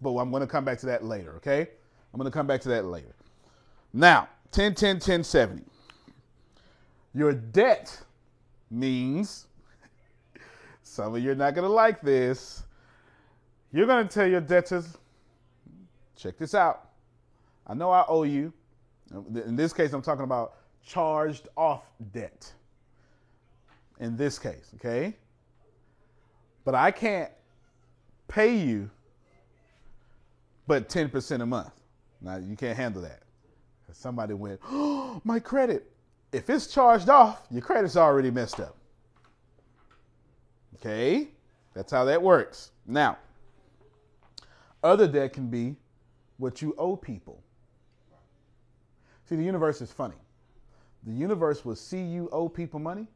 But 0.00 0.16
I'm 0.16 0.30
gonna 0.30 0.46
come 0.46 0.64
back 0.64 0.78
to 0.78 0.86
that 0.86 1.04
later, 1.04 1.34
okay? 1.36 1.68
I'm 2.12 2.18
gonna 2.18 2.30
come 2.30 2.46
back 2.46 2.60
to 2.62 2.68
that 2.70 2.84
later. 2.84 3.14
Now, 3.92 4.28
10 4.52 4.74
10 4.74 4.98
10 4.98 5.24
70. 5.24 5.62
Your 7.14 7.32
debt 7.32 8.00
means 8.70 9.46
some 10.82 11.14
of 11.14 11.22
you 11.22 11.32
are 11.32 11.34
not 11.34 11.54
gonna 11.54 11.68
like 11.68 12.00
this. 12.00 12.62
You're 13.72 13.86
gonna 13.86 14.08
tell 14.08 14.26
your 14.26 14.40
debtors, 14.40 14.96
check 16.16 16.38
this 16.38 16.54
out. 16.54 16.88
I 17.66 17.74
know 17.74 17.90
I 17.90 18.04
owe 18.08 18.22
you. 18.22 18.52
In 19.10 19.56
this 19.56 19.72
case, 19.72 19.92
I'm 19.92 20.02
talking 20.02 20.24
about 20.24 20.54
charged 20.84 21.48
off 21.56 21.82
debt. 22.12 22.52
In 24.00 24.16
this 24.16 24.38
case, 24.38 24.72
okay? 24.76 25.14
But 26.64 26.74
I 26.74 26.90
can't 26.90 27.30
pay 28.28 28.56
you 28.56 28.90
but 30.66 30.88
10% 30.88 31.40
a 31.40 31.46
month. 31.46 31.72
Now, 32.20 32.36
you 32.36 32.56
can't 32.56 32.76
handle 32.76 33.02
that. 33.02 33.22
Somebody 33.92 34.34
went, 34.34 34.60
oh, 34.68 35.20
my 35.24 35.40
credit. 35.40 35.90
If 36.32 36.50
it's 36.50 36.66
charged 36.66 37.08
off, 37.08 37.42
your 37.50 37.62
credit's 37.62 37.96
already 37.96 38.30
messed 38.30 38.60
up. 38.60 38.76
Okay? 40.76 41.28
That's 41.74 41.90
how 41.90 42.04
that 42.04 42.20
works. 42.20 42.70
Now, 42.86 43.18
other 44.82 45.08
debt 45.08 45.32
can 45.32 45.48
be 45.48 45.76
what 46.36 46.62
you 46.62 46.74
owe 46.78 46.96
people. 46.96 47.42
See, 49.28 49.36
the 49.36 49.44
universe 49.44 49.80
is 49.80 49.90
funny. 49.90 50.16
The 51.04 51.12
universe 51.12 51.64
will 51.64 51.76
see 51.76 52.02
you 52.02 52.28
owe 52.32 52.48
people 52.48 52.80
money 52.80 53.06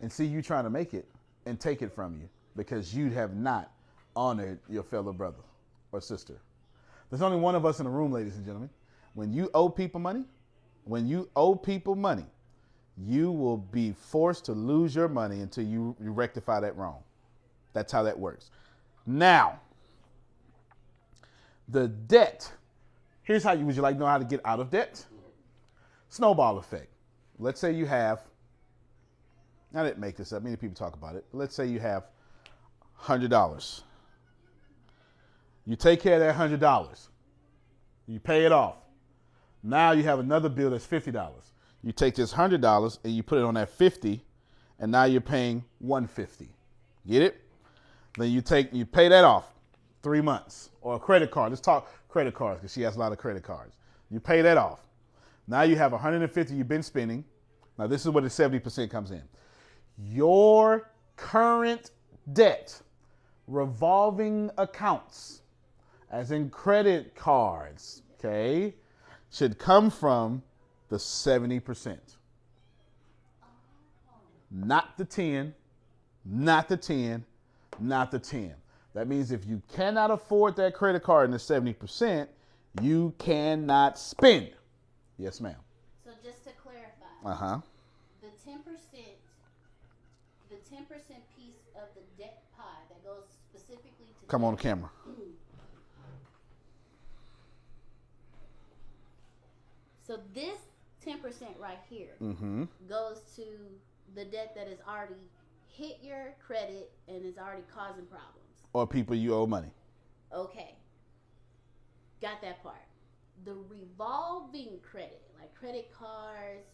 and 0.00 0.10
see 0.10 0.24
you 0.24 0.42
trying 0.42 0.64
to 0.64 0.70
make 0.70 0.94
it 0.94 1.06
and 1.46 1.58
take 1.58 1.82
it 1.82 1.92
from 1.92 2.14
you 2.16 2.28
because 2.56 2.94
you 2.94 3.10
have 3.10 3.34
not 3.34 3.72
honored 4.14 4.58
your 4.68 4.82
fellow 4.82 5.12
brother 5.12 5.42
or 5.92 6.00
sister. 6.00 6.40
There's 7.12 7.20
only 7.20 7.36
one 7.36 7.54
of 7.54 7.66
us 7.66 7.78
in 7.78 7.84
the 7.84 7.90
room, 7.90 8.10
ladies 8.10 8.36
and 8.36 8.46
gentlemen. 8.46 8.70
When 9.12 9.34
you 9.34 9.50
owe 9.52 9.68
people 9.68 10.00
money, 10.00 10.24
when 10.84 11.06
you 11.06 11.28
owe 11.36 11.54
people 11.54 11.94
money, 11.94 12.24
you 12.96 13.30
will 13.30 13.58
be 13.58 13.92
forced 13.92 14.46
to 14.46 14.52
lose 14.52 14.94
your 14.94 15.08
money 15.08 15.40
until 15.40 15.64
you, 15.64 15.94
you 16.02 16.10
rectify 16.10 16.58
that 16.60 16.74
wrong. 16.74 17.02
That's 17.74 17.92
how 17.92 18.02
that 18.04 18.18
works. 18.18 18.50
Now, 19.04 19.60
the 21.68 21.88
debt. 21.88 22.50
Here's 23.24 23.44
how 23.44 23.52
you 23.52 23.66
would 23.66 23.76
you 23.76 23.82
like 23.82 23.96
to 23.96 24.00
know 24.00 24.06
how 24.06 24.16
to 24.16 24.24
get 24.24 24.40
out 24.46 24.60
of 24.60 24.70
debt? 24.70 25.04
Snowball 26.08 26.56
effect. 26.56 26.88
Let's 27.38 27.60
say 27.60 27.72
you 27.72 27.84
have, 27.84 28.22
I 29.74 29.82
didn't 29.84 29.98
make 29.98 30.16
this 30.16 30.32
up, 30.32 30.42
many 30.42 30.56
people 30.56 30.74
talk 30.74 30.94
about 30.94 31.14
it. 31.14 31.26
Let's 31.34 31.54
say 31.54 31.66
you 31.66 31.78
have 31.78 32.04
$100. 33.02 33.82
You 35.66 35.76
take 35.76 36.00
care 36.00 36.14
of 36.14 36.20
that 36.20 36.34
$100. 36.34 37.08
You 38.06 38.20
pay 38.20 38.44
it 38.44 38.52
off. 38.52 38.76
Now 39.62 39.92
you 39.92 40.02
have 40.02 40.18
another 40.18 40.48
bill 40.48 40.70
that's 40.70 40.86
$50. 40.86 41.30
You 41.82 41.92
take 41.92 42.14
this 42.14 42.32
$100 42.32 42.98
and 43.04 43.12
you 43.12 43.22
put 43.22 43.38
it 43.38 43.44
on 43.44 43.54
that 43.54 43.68
50 43.68 44.24
and 44.80 44.90
now 44.90 45.04
you're 45.04 45.20
paying 45.20 45.64
150. 45.78 46.48
Get 47.06 47.22
it? 47.22 47.40
Then 48.18 48.30
you 48.30 48.42
take 48.42 48.72
you 48.72 48.84
pay 48.84 49.08
that 49.08 49.24
off 49.24 49.54
3 50.02 50.20
months 50.20 50.70
or 50.80 50.96
a 50.96 50.98
credit 50.98 51.30
card. 51.30 51.50
Let's 51.50 51.60
talk 51.60 51.90
credit 52.08 52.34
cards 52.34 52.60
cuz 52.60 52.72
she 52.72 52.82
has 52.82 52.96
a 52.96 52.98
lot 52.98 53.12
of 53.12 53.18
credit 53.18 53.42
cards. 53.42 53.76
You 54.10 54.20
pay 54.20 54.42
that 54.42 54.58
off. 54.58 54.80
Now 55.46 55.62
you 55.62 55.76
have 55.76 55.92
150 55.92 56.54
you've 56.54 56.68
been 56.68 56.82
spending. 56.82 57.24
Now 57.78 57.86
this 57.86 58.04
is 58.04 58.10
where 58.10 58.22
the 58.22 58.28
70% 58.28 58.90
comes 58.90 59.12
in. 59.12 59.22
Your 59.96 60.90
current 61.16 61.92
debt 62.32 62.80
revolving 63.46 64.50
accounts 64.58 65.41
as 66.12 66.30
in 66.30 66.50
credit 66.50 67.14
cards, 67.14 68.02
okay, 68.18 68.74
should 69.32 69.58
come 69.58 69.90
from 69.90 70.42
the 70.90 70.96
70%. 70.96 71.98
Not 74.50 74.98
the 74.98 75.06
10, 75.06 75.54
not 76.26 76.68
the 76.68 76.76
10, 76.76 77.24
not 77.80 78.10
the 78.10 78.18
10. 78.18 78.54
That 78.92 79.08
means 79.08 79.32
if 79.32 79.46
you 79.46 79.62
cannot 79.74 80.10
afford 80.10 80.56
that 80.56 80.74
credit 80.74 81.02
card 81.02 81.24
in 81.24 81.30
the 81.30 81.38
70%, 81.38 82.28
you 82.82 83.14
cannot 83.18 83.98
spend. 83.98 84.50
Yes, 85.16 85.40
ma'am. 85.40 85.56
So 86.04 86.10
just 86.22 86.44
to 86.44 86.50
clarify, 86.62 87.06
Uh 87.24 87.34
huh. 87.34 87.58
the 88.20 88.28
ten 88.44 88.58
percent, 88.60 89.16
the 90.50 90.56
ten 90.68 90.84
percent 90.84 91.20
piece 91.36 91.60
of 91.74 91.88
the 91.94 92.02
debt 92.22 92.42
pie 92.56 92.64
that 92.88 93.02
goes 93.04 93.24
specifically 93.48 94.08
to 94.20 94.26
Come 94.26 94.44
on 94.44 94.56
camera. 94.56 94.90
So 100.12 100.20
this 100.34 100.58
ten 101.02 101.20
percent 101.20 101.52
right 101.58 101.78
here 101.88 102.16
Mm-hmm. 102.20 102.64
goes 102.86 103.22
to 103.36 103.44
the 104.14 104.26
debt 104.26 104.52
that 104.54 104.68
has 104.68 104.76
already 104.86 105.14
hit 105.68 106.00
your 106.02 106.34
credit 106.46 106.92
and 107.08 107.24
is 107.24 107.38
already 107.38 107.62
causing 107.74 108.04
problems. 108.04 108.36
Or 108.74 108.86
people 108.86 109.16
you 109.16 109.34
owe 109.34 109.46
money. 109.46 109.70
Okay. 110.34 110.74
Got 112.20 112.42
that 112.42 112.62
part. 112.62 112.76
The 113.46 113.54
revolving 113.70 114.80
credit, 114.82 115.22
like 115.40 115.54
credit 115.54 115.90
cards, 115.98 116.68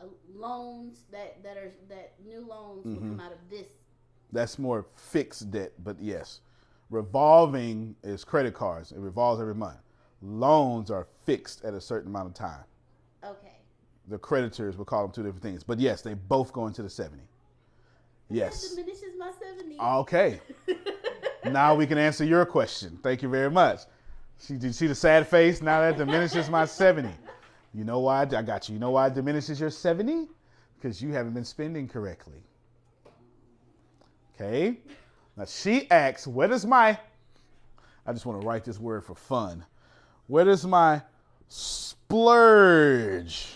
uh, 0.00 0.04
loans 0.32 1.00
that 1.10 1.42
that 1.42 1.56
are 1.56 1.72
that 1.88 2.12
new 2.24 2.46
loans 2.46 2.84
will 2.86 2.94
come 3.08 3.18
out 3.18 3.32
of 3.32 3.38
this. 3.50 3.66
That's 4.30 4.56
more 4.56 4.86
fixed 4.94 5.50
debt, 5.50 5.72
but 5.82 5.96
yes. 6.00 6.42
Revolving 6.90 7.96
is 8.04 8.22
credit 8.22 8.54
cards. 8.54 8.92
It 8.92 8.98
revolves 8.98 9.40
every 9.40 9.56
month. 9.56 9.78
Loans 10.22 10.92
are 10.92 11.08
fixed 11.26 11.64
at 11.64 11.74
a 11.74 11.80
certain 11.80 12.10
amount 12.10 12.28
of 12.28 12.34
time. 12.34 12.62
The 14.08 14.18
creditors, 14.18 14.76
we'll 14.76 14.84
call 14.84 15.02
them 15.02 15.12
two 15.12 15.22
different 15.22 15.42
things. 15.42 15.62
But 15.62 15.78
yes, 15.80 16.02
they 16.02 16.14
both 16.14 16.52
go 16.52 16.66
into 16.66 16.82
the 16.82 16.90
70. 16.90 17.22
That 18.28 18.34
Yes. 18.34 18.70
diminishes 18.74 19.14
my 19.18 19.30
seventy. 19.40 19.78
Okay. 19.80 20.40
now 21.50 21.74
we 21.74 21.86
can 21.86 21.98
answer 21.98 22.24
your 22.24 22.44
question. 22.46 22.98
Thank 23.02 23.22
you 23.22 23.28
very 23.28 23.50
much. 23.50 23.80
See, 24.38 24.54
did 24.54 24.64
you 24.64 24.72
see 24.72 24.86
the 24.86 24.94
sad 24.94 25.26
face? 25.26 25.62
Now 25.62 25.80
that 25.80 25.96
diminishes 25.96 26.50
my 26.50 26.64
70. 26.64 27.08
You 27.72 27.84
know 27.84 28.00
why? 28.00 28.22
I 28.22 28.42
got 28.42 28.68
you. 28.68 28.74
You 28.74 28.78
know 28.80 28.90
why 28.90 29.06
it 29.08 29.14
diminishes 29.14 29.58
your 29.60 29.70
70? 29.70 30.28
Because 30.76 31.00
you 31.02 31.12
haven't 31.12 31.32
been 31.34 31.44
spending 31.44 31.88
correctly. 31.88 32.42
Okay? 34.34 34.78
Now 35.36 35.44
she 35.46 35.90
asks, 35.90 36.26
where 36.26 36.48
does 36.48 36.66
my, 36.66 36.98
I 38.06 38.12
just 38.12 38.26
want 38.26 38.40
to 38.40 38.46
write 38.46 38.64
this 38.64 38.78
word 38.78 39.04
for 39.04 39.14
fun. 39.14 39.64
Where 40.26 40.44
does 40.44 40.66
my 40.66 41.02
splurge 41.48 43.46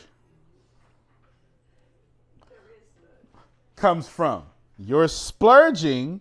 comes 3.78 4.08
from? 4.08 4.44
Your 4.78 5.08
splurging 5.08 6.20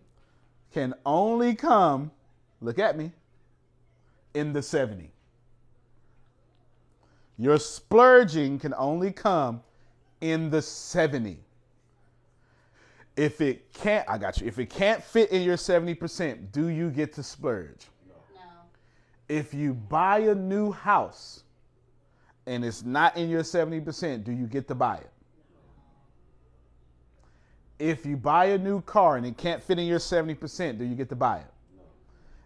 can 0.74 0.94
only 1.06 1.56
come, 1.56 2.12
look 2.62 2.80
at 2.80 2.98
me, 2.98 3.12
in 4.34 4.54
the 4.54 4.62
70. 4.62 5.12
Your 7.38 7.58
splurging 7.58 8.60
can 8.60 8.74
only 8.78 9.12
come 9.12 9.62
in 10.22 10.50
the 10.50 10.62
70. 10.62 11.40
If 13.16 13.42
it 13.42 13.74
can't, 13.74 14.08
I 14.08 14.18
got 14.18 14.40
you. 14.40 14.48
If 14.48 14.60
it 14.60 14.70
can't 14.70 15.04
fit 15.04 15.32
in 15.32 15.42
your 15.42 15.58
70%, 15.58 16.52
do 16.52 16.68
you 16.68 16.90
get 16.90 17.14
to 17.14 17.24
splurge? 17.24 17.88
no. 18.36 18.42
If 19.28 19.54
you 19.54 19.74
buy 19.74 20.20
a 20.20 20.36
new 20.36 20.72
house 20.72 21.44
and 22.46 22.64
it's 22.64 22.84
not 22.84 23.18
in 23.18 23.30
your 23.30 23.44
70%, 23.44 24.24
do 24.24 24.32
you 24.32 24.46
get 24.46 24.68
to 24.68 24.76
buy 24.76 24.98
it? 24.98 25.12
If 27.80 28.06
you 28.06 28.18
buy 28.18 28.46
a 28.46 28.58
new 28.58 28.82
car 28.82 29.18
and 29.18 29.26
it 29.26 29.38
can't 29.38 29.62
fit 29.62 29.78
in 29.78 29.86
your 29.86 30.00
70%, 30.00 30.78
do 30.78 30.86
you 30.86 30.96
get 30.96 31.10
to 31.10 31.16
buy 31.16 31.38
it? 31.38 31.54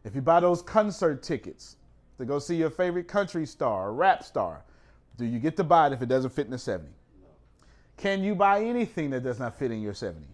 If 0.03 0.15
you 0.15 0.21
buy 0.21 0.39
those 0.39 0.61
concert 0.61 1.23
tickets 1.23 1.77
to 2.17 2.25
go 2.25 2.39
see 2.39 2.55
your 2.55 2.69
favorite 2.69 3.07
country 3.07 3.45
star 3.45 3.89
or 3.89 3.93
rap 3.93 4.23
star, 4.23 4.63
do 5.17 5.25
you 5.25 5.39
get 5.39 5.55
to 5.57 5.63
buy 5.63 5.87
it 5.87 5.93
if 5.93 6.01
it 6.01 6.07
doesn't 6.07 6.31
fit 6.31 6.45
in 6.45 6.51
the 6.51 6.57
70? 6.57 6.89
Can 7.97 8.23
you 8.23 8.33
buy 8.33 8.63
anything 8.63 9.11
that 9.11 9.23
does 9.23 9.39
not 9.39 9.57
fit 9.57 9.71
in 9.71 9.81
your 9.81 9.93
70? 9.93 10.25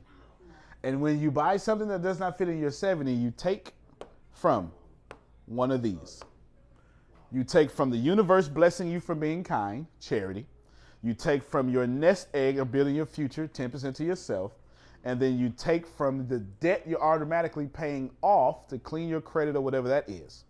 And 0.83 1.01
when 1.01 1.19
you 1.19 1.31
buy 1.31 1.57
something 1.57 1.87
that 1.89 2.01
does 2.01 2.19
not 2.19 2.37
fit 2.37 2.47
in 2.47 2.59
your 2.59 2.71
70, 2.71 3.11
you 3.11 3.31
take 3.31 3.73
from 4.31 4.71
one 5.47 5.71
of 5.71 5.81
these. 5.81 6.23
You 7.31 7.43
take 7.43 7.69
from 7.69 7.89
the 7.89 7.97
universe 7.97 8.47
blessing 8.47 8.89
you 8.89 8.99
for 8.99 9.15
being 9.15 9.43
kind, 9.43 9.85
charity. 9.99 10.45
You 11.03 11.13
take 11.13 11.43
from 11.43 11.69
your 11.69 11.85
nest 11.85 12.29
egg 12.33 12.57
of 12.57 12.71
building 12.71 12.95
your 12.95 13.05
future, 13.05 13.47
10% 13.47 13.95
to 13.95 14.03
yourself. 14.03 14.53
And 15.07 15.21
then 15.21 15.39
you 15.39 15.53
take 15.55 15.87
from 15.87 16.27
the 16.27 16.39
debt 16.39 16.83
you're 16.85 17.01
automatically 17.01 17.65
paying 17.65 18.11
off 18.21 18.67
to 18.67 18.77
clean 18.77 19.07
your 19.07 19.21
credit 19.21 19.55
or 19.55 19.61
whatever 19.61 19.87
that 19.87 20.09
is. 20.09 20.43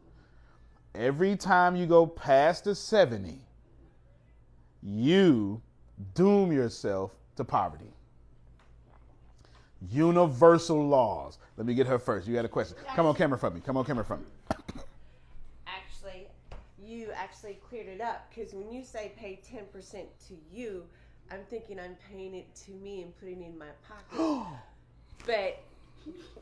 Every 0.96 1.36
time 1.36 1.76
you 1.76 1.86
go 1.86 2.08
past 2.08 2.64
the 2.64 2.74
70, 2.74 3.40
you 4.82 5.62
doom 6.16 6.52
yourself 6.52 7.12
to 7.36 7.44
poverty. 7.44 7.94
Universal 9.92 10.88
laws. 10.88 11.38
Let 11.56 11.68
me 11.68 11.76
get 11.76 11.86
her 11.86 12.00
first. 12.00 12.28
You 12.28 12.34
got 12.34 12.46
a 12.46 12.50
question. 12.50 12.78
Come 12.96 13.06
on, 13.06 13.14
camera 13.14 13.38
from 13.38 13.54
me. 13.54 13.62
Come 13.64 13.78
on, 13.78 13.86
camera 13.86 14.06
from 14.06 14.22
me. 14.22 14.28
Actually, 15.68 16.26
you 16.84 17.12
actually 17.14 17.60
cleared 17.70 17.90
it 17.90 18.02
up 18.02 18.28
because 18.34 18.56
when 18.56 18.72
you 18.72 18.84
say 18.84 19.12
pay 19.20 19.40
10% 19.48 19.92
to 19.92 20.34
you, 20.52 20.86
I'm 21.32 21.42
thinking 21.50 21.80
I'm 21.80 21.98
paying 22.12 22.36
it 22.36 22.54
to 22.66 22.72
me 22.72 23.02
and 23.02 23.18
putting 23.20 23.42
it 23.42 23.48
in 23.48 23.58
my 23.58 23.66
pocket. 23.88 24.48
but 25.26 25.60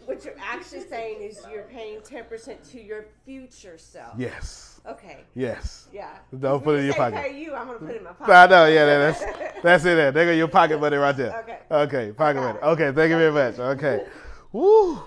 what 0.06 0.24
you're 0.24 0.36
actually 0.39 0.82
saying 0.82 1.22
is 1.22 1.39
you're 1.51 1.63
paying 1.63 2.00
10% 2.00 2.72
to 2.72 2.82
your 2.82 3.06
future 3.25 3.77
self. 3.77 4.13
Yes. 4.18 4.80
Okay. 4.88 5.22
Yes. 5.34 5.88
Yeah. 5.92 6.10
Don't 6.39 6.63
put 6.63 6.75
it 6.75 6.80
in 6.80 6.86
your 6.86 6.94
pocket. 6.94 7.22
Pay 7.24 7.42
you. 7.42 7.56
I'm 7.56 7.65
gonna 7.68 7.80
put 7.80 7.89
it 7.92 7.98
in 7.98 8.04
my 8.04 8.12
pocket. 8.12 8.32
I 8.32 8.46
know, 8.48 8.65
yeah, 8.68 8.86
that's 8.86 9.20
that's 9.63 9.86
it. 9.86 9.96
There, 9.96 10.12
there 10.12 10.25
go 10.25 10.32
your 10.32 10.48
pocket 10.48 10.80
money 10.80 10.98
right 10.98 11.18
there. 11.18 11.39
Okay. 11.39 11.60
Okay, 11.72 12.12
pocket 12.12 12.39
money. 12.39 12.60
Okay, 12.60 12.92
thank 12.92 13.10
you 13.10 13.18
very 13.18 13.32
much. 13.32 13.58
Okay, 13.58 14.06
woo, 14.51 15.01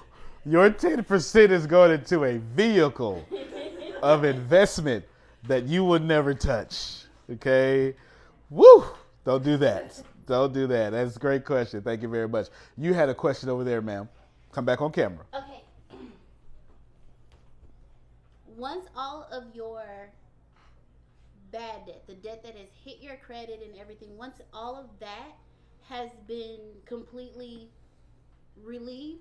your 0.45 0.71
ten 0.71 1.05
percent 1.05 1.53
is 1.53 1.67
going 1.67 1.93
into 1.93 2.25
a 2.25 2.39
vehicle 2.39 3.25
of 4.03 4.25
investment 4.25 5.05
that 5.47 5.65
you 5.65 5.85
would 5.85 6.03
never 6.03 6.35
touch. 6.35 7.05
Okay, 7.31 7.95
woo, 8.51 8.85
don't 9.29 9.45
do 9.45 9.59
that. 9.59 10.03
Don't 10.25 10.55
do 10.55 10.67
that. 10.69 10.93
That's 10.93 11.17
a 11.17 11.19
great 11.19 11.45
question. 11.45 11.83
Thank 11.83 12.01
you 12.01 12.09
very 12.09 12.27
much. 12.27 12.47
You 12.79 12.95
had 12.95 13.11
a 13.11 13.15
question 13.15 13.51
over 13.51 13.63
there, 13.63 13.83
ma'am. 13.83 14.09
Come 14.53 14.65
back 14.65 14.81
on 14.81 14.91
camera. 14.91 15.27
Okay. 15.35 15.61
Once 18.57 18.89
all 18.97 19.29
of 19.31 19.45
your 19.55 19.85
bad 21.53 21.85
debt, 21.85 22.05
the 22.07 22.15
debt 22.15 22.43
that 22.43 22.57
has 22.57 22.69
hit 22.83 23.03
your 23.03 23.17
credit 23.17 23.61
and 23.63 23.79
everything, 23.79 24.17
once 24.17 24.41
all 24.55 24.75
of 24.75 24.87
that 24.99 25.37
has 25.91 26.09
been 26.27 26.61
completely 26.87 27.69
relieved, 28.65 29.21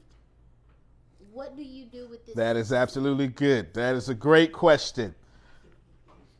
what 1.34 1.58
do 1.58 1.63
you 1.63 1.84
do 1.84 2.08
with 2.08 2.25
this? 2.25 2.34
That 2.34 2.55
is 2.55 2.71
absolutely 2.71 3.27
good. 3.27 3.73
That 3.73 3.93
is 3.93 4.08
a 4.08 4.15
great 4.15 4.53
question. 4.53 5.13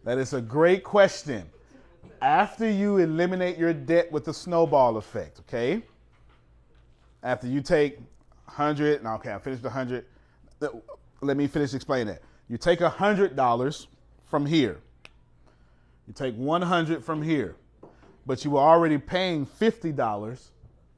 That 0.06 0.20
is 0.20 0.34
a 0.34 0.42
great 0.42 0.86
question. 0.86 1.50
After 2.22 2.70
you 2.70 2.98
eliminate 2.98 3.58
your 3.58 3.74
debt 3.74 4.12
with 4.12 4.26
the 4.26 4.34
snowball 4.34 4.98
effect, 4.98 5.40
okay? 5.42 5.84
After 7.24 7.48
you 7.48 7.62
take 7.62 7.98
100, 8.46 9.04
no, 9.04 9.16
okay, 9.16 9.34
I 9.34 9.40
finished 9.40 9.64
the 9.64 9.70
100. 9.70 10.06
Let 11.22 11.38
me 11.38 11.48
finish 11.48 11.74
explaining 11.74 12.08
that. 12.08 12.22
You 12.50 12.58
take 12.58 12.80
$100 12.80 13.88
from 14.26 14.46
here. 14.46 14.80
You 16.08 16.14
take 16.14 16.36
100 16.36 17.04
from 17.04 17.22
here. 17.22 17.56
But 18.26 18.44
you 18.46 18.52
were 18.52 18.62
already 18.62 18.98
paying 18.98 19.46
$50 19.46 20.50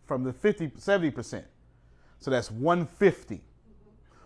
from 0.05 0.23
the 0.23 0.33
50 0.33 0.69
70%. 0.69 1.43
So 2.19 2.31
that's 2.31 2.51
150. 2.51 3.41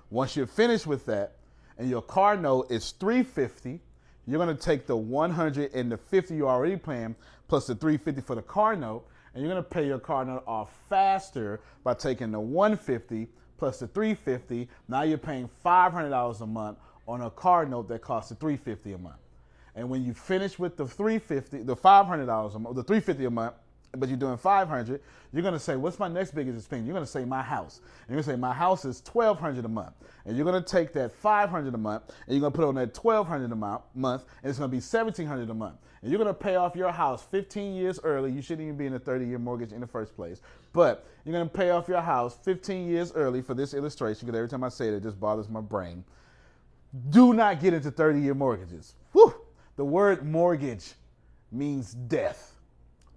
Once 0.10 0.36
you're 0.36 0.48
finished 0.48 0.88
with 0.88 1.06
that 1.06 1.38
and 1.78 1.89
your 1.89 2.02
car 2.02 2.38
note 2.38 2.72
is 2.72 2.91
350, 2.91 3.82
you're 4.28 4.44
going 4.44 4.56
to 4.56 4.62
take 4.62 4.86
the 4.86 4.96
100 4.96 5.74
and 5.74 5.92
the 5.92 5.98
50 5.98 6.36
you're 6.36 6.50
already 6.50 6.78
paying 6.78 7.16
plus 7.48 7.68
the 7.68 7.76
350 7.76 8.22
for 8.22 8.36
the 8.36 8.42
car 8.42 8.76
note 8.76 9.06
and 9.34 9.44
you're 9.44 9.52
going 9.52 9.64
to 9.64 9.70
pay 9.70 9.86
your 9.86 10.00
car 10.00 10.24
note 10.26 10.44
off 10.48 10.72
faster 10.90 11.60
by 11.84 11.94
taking 11.94 12.32
the 12.32 12.40
150 12.40 13.28
plus 13.58 13.80
the 13.80 13.88
350. 13.88 14.68
Now 14.88 15.04
you're 15.04 15.18
paying 15.18 15.50
$500 15.66 16.42
a 16.42 16.46
month 16.46 16.78
on 17.08 17.22
a 17.22 17.30
car 17.30 17.66
note 17.66 17.88
that 17.90 18.02
costs 18.02 18.32
you 18.32 18.38
350 18.38 18.94
a 18.94 18.98
month. 18.98 19.16
And 19.76 19.90
when 19.90 20.04
you 20.04 20.14
finish 20.14 20.60
with 20.60 20.78
the 20.78 20.86
350, 20.86 21.64
the 21.64 21.76
$500 21.76 22.56
a 22.56 22.60
month, 22.60 22.76
the 22.76 22.84
350 22.84 23.26
a 23.26 23.30
month, 23.30 23.56
but 23.98 24.10
you're 24.10 24.18
doing 24.18 24.38
500, 24.38 25.02
you're 25.32 25.44
gonna 25.44 25.60
say, 25.60 25.76
what's 25.76 26.00
my 26.00 26.08
next 26.08 26.32
biggest 26.32 26.58
expense? 26.58 26.86
You're 26.86 26.94
gonna 26.94 27.06
say 27.06 27.26
my 27.26 27.42
house. 27.42 27.80
And 28.08 28.10
you're 28.10 28.22
gonna 28.22 28.36
say 28.36 28.40
my 28.40 28.54
house 28.54 28.86
is 28.86 29.02
1200 29.12 29.66
a 29.66 29.68
month. 29.68 29.94
And 30.26 30.36
you're 30.36 30.46
gonna 30.46 30.62
take 30.62 30.94
that 30.94 31.12
500 31.12 31.74
a 31.74 31.78
month 31.78 32.04
and 32.28 32.36
you're 32.36 32.42
gonna 32.42 32.52
put 32.52 32.66
on 32.66 32.76
that 32.76 32.94
1200 32.94 33.52
a 33.52 33.56
mo- 33.56 33.84
month, 33.94 34.26
and 34.42 34.50
it's 34.50 34.58
gonna 34.58 34.70
be 34.70 34.78
1700 34.78 35.50
a 35.50 35.54
month. 35.54 35.78
And 36.02 36.12
you're 36.12 36.18
gonna 36.18 36.34
pay 36.34 36.56
off 36.56 36.76
your 36.76 36.92
house 36.92 37.24
15 37.24 37.76
years 37.76 38.00
early. 38.04 38.32
You 38.32 38.42
shouldn't 38.42 38.66
even 38.66 38.78
be 38.78 38.88
in 38.88 38.94
a 38.94 39.00
30 39.00 39.26
year 39.26 39.40
mortgage 39.40 39.72
in 39.72 39.82
the 39.82 39.88
first 39.88 40.16
place. 40.16 40.42
But 40.74 41.06
you're 41.24 41.34
gonna 41.34 41.50
pay 41.50 41.70
off 41.70 41.88
your 41.88 42.02
house 42.02 42.38
15 42.44 42.88
years 42.88 43.12
early 43.14 43.42
for 43.42 43.54
this 43.54 43.74
illustration, 43.74 44.26
because 44.26 44.38
every 44.38 44.50
time 44.50 44.64
I 44.64 44.70
say 44.70 44.88
it, 44.88 44.96
it 44.96 45.04
just 45.04 45.20
bothers 45.20 45.50
my 45.50 45.62
brain. 45.62 46.04
Do 47.10 47.34
not 47.34 47.60
get 47.62 47.74
into 47.74 47.92
30 47.92 48.20
year 48.20 48.34
mortgages. 48.34 48.96
Whew. 49.14 49.34
The 49.76 49.86
word 49.86 50.26
mortgage 50.26 50.94
means 51.52 51.94
death, 51.94 52.53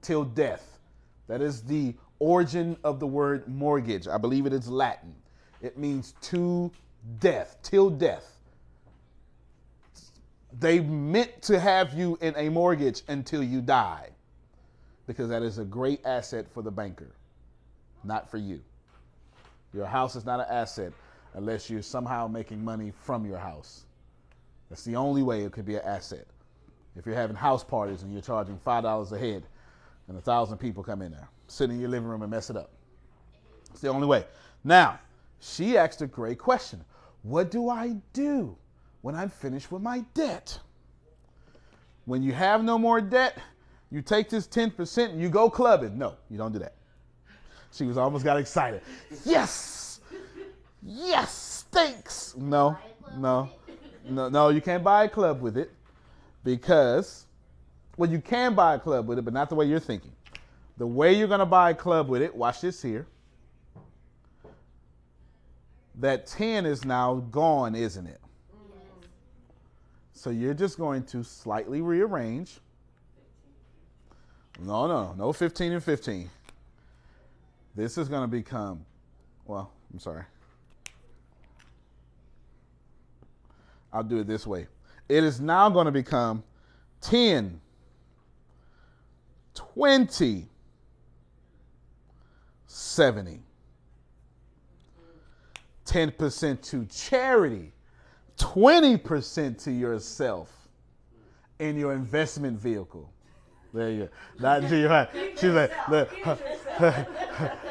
till 0.07 0.25
death. 0.25 0.79
That 1.27 1.43
is 1.43 1.63
the 1.63 1.95
origin 2.21 2.77
of 2.85 3.01
the 3.01 3.07
word 3.07 3.49
mortgage. 3.49 4.07
I 4.07 4.19
believe 4.19 4.47
it 4.47 4.53
is 4.53 4.69
Latin. 4.69 5.15
It 5.61 5.77
means 5.77 6.15
to 6.23 6.71
death, 7.19 7.59
till 7.63 7.91
death. 7.91 8.39
They 10.61 10.79
meant 10.79 11.43
to 11.43 11.59
have 11.59 11.93
you 11.93 12.17
in 12.21 12.35
a 12.37 12.49
mortgage 12.49 13.03
until 13.09 13.43
you 13.43 13.61
die 13.61 14.11
because 15.09 15.29
that 15.29 15.43
is 15.43 15.59
a 15.59 15.65
great 15.65 16.07
asset 16.07 16.47
for 16.55 16.63
the 16.63 16.71
banker, 16.71 17.11
not 18.05 18.31
for 18.31 18.39
you. 18.39 18.61
Your 19.75 19.87
house 19.87 20.15
is 20.15 20.25
not 20.25 20.39
an 20.39 20.47
asset 20.49 20.93
unless 21.35 21.69
you're 21.69 21.83
somehow 21.83 22.29
making 22.29 22.65
money 22.65 22.93
from 23.03 23.27
your 23.27 23.39
house. 23.39 23.87
That's 24.71 24.85
the 24.85 24.95
only 24.95 25.23
way 25.23 25.43
it 25.43 25.51
could 25.51 25.67
be 25.67 25.75
an 25.75 25.83
asset. 25.85 26.27
If 26.95 27.07
you're 27.07 27.15
having 27.17 27.37
house 27.37 27.65
parties 27.65 28.03
and 28.03 28.13
you're 28.13 28.23
charging 28.23 28.59
five 28.59 28.85
dollars 28.85 29.11
a 29.13 29.19
head, 29.19 29.43
and 30.09 30.17
a 30.17 30.21
thousand 30.21 30.59
people 30.59 30.83
come 30.83 31.03
in 31.03 31.13
there, 31.13 31.29
sit 31.49 31.71
in 31.71 31.81
your 31.81 31.89
living 31.89 32.09
room 32.09 32.23
and 32.23 32.31
mess 32.31 32.51
it 32.51 32.57
up. 32.57 32.71
It's 33.71 33.81
the 33.81 33.89
only 33.89 34.07
way. 34.07 34.25
Now, 34.65 34.99
she 35.41 35.77
asked 35.77 36.03
a 36.03 36.07
great 36.07 36.39
question. 36.39 36.85
What 37.23 37.51
do 37.51 37.69
I 37.69 37.97
do 38.13 38.57
when 39.03 39.15
I'm 39.15 39.29
finished 39.29 39.71
with 39.71 39.83
my 39.83 40.05
debt? 40.15 40.59
When 42.05 42.23
you 42.23 42.33
have 42.33 42.63
no 42.63 42.79
more 42.79 43.01
debt, 43.01 43.39
you 43.91 44.01
take 44.01 44.31
this 44.31 44.47
10% 44.47 45.11
and 45.11 45.21
you 45.21 45.29
go 45.29 45.51
clubbing. 45.51 45.99
No, 45.99 46.15
you 46.31 46.39
don't 46.39 46.53
do 46.53 46.59
that. 46.61 46.75
She 47.73 47.85
was 47.85 47.99
almost 47.99 48.25
got 48.25 48.39
excited. 48.39 48.81
Yes! 49.25 50.01
Yes! 50.83 51.65
Thanks! 51.71 52.35
No, 52.37 52.79
no, 53.17 53.51
no, 54.09 54.29
no, 54.29 54.49
you 54.49 54.61
can't 54.61 54.83
buy 54.83 55.05
a 55.05 55.09
club 55.09 55.43
with 55.43 55.57
it 55.57 55.73
because, 56.45 57.27
well, 57.97 58.11
you 58.11 58.21
can 58.21 58.55
buy 58.55 58.75
a 58.75 58.79
club 58.79 59.07
with 59.09 59.19
it, 59.19 59.23
but 59.23 59.35
not 59.35 59.49
the 59.49 59.55
way 59.55 59.67
you're 59.67 59.81
thinking. 59.81 60.13
The 60.77 60.87
way 60.87 61.15
you're 61.15 61.29
going 61.29 61.41
to 61.41 61.47
buy 61.47 61.71
a 61.71 61.75
club 61.75 62.09
with 62.09 62.23
it, 62.23 62.35
watch 62.35 62.61
this 62.61 62.83
here. 62.83 63.07
That 65.99 66.27
10 66.27 66.67
is 66.67 66.85
now 66.85 67.15
gone, 67.31 67.75
isn't 67.75 68.07
it? 68.07 68.21
So 70.13 70.31
you're 70.31 70.55
just 70.55 70.77
going 70.77 71.05
to 71.05 71.25
slightly 71.25 71.81
rearrange. 71.81 72.59
No, 74.61 74.87
no, 74.87 75.15
no 75.17 75.33
15 75.33 75.73
and 75.73 75.83
15. 75.83 76.31
This 77.75 77.99
is 77.99 78.09
going 78.09 78.23
to 78.23 78.29
become, 78.29 78.85
well, 79.47 79.71
I'm 79.93 79.99
sorry. 79.99 80.25
I'll 83.93 84.03
do 84.03 84.19
it 84.19 84.27
this 84.27 84.47
way. 84.47 84.67
It 85.09 85.25
is 85.25 85.41
now 85.41 85.71
going 85.71 85.87
to 85.87 85.93
become 85.93 86.43
10, 87.03 87.61
20, 89.57 90.49
70. 92.67 93.41
10% 95.87 96.63
to 96.63 96.85
charity, 96.87 97.73
20% 98.39 99.65
to 99.65 99.71
yourself 99.73 100.69
in 101.59 101.77
your 101.77 101.93
investment 101.93 102.59
vehicle. 102.59 103.11
There 103.73 103.91
you 103.91 104.05
go. 104.05 104.09
Not 104.41 104.71
your 104.71 104.89
hand. 104.89 105.09
She's 105.37 105.45
like, 105.45 105.71
look, 105.89 106.11
her, 106.11 106.35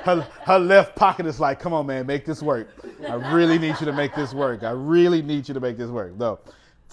her, 0.04 0.22
her 0.22 0.60
left 0.60 0.96
pocket 0.96 1.26
is 1.26 1.40
like, 1.40 1.60
come 1.60 1.74
on, 1.74 1.88
man, 1.88 2.06
make 2.06 2.26
this 2.26 2.42
work. 2.42 2.70
I 3.08 3.16
really 3.34 3.58
need 3.58 3.76
you 3.80 3.86
to 3.86 3.94
make 3.94 4.16
this 4.16 4.34
work. 4.34 4.64
I 4.64 4.72
really 4.72 5.22
need 5.22 5.48
you 5.48 5.54
to 5.54 5.60
make 5.60 5.78
this 5.78 5.90
work. 5.90 6.16
No. 6.16 6.40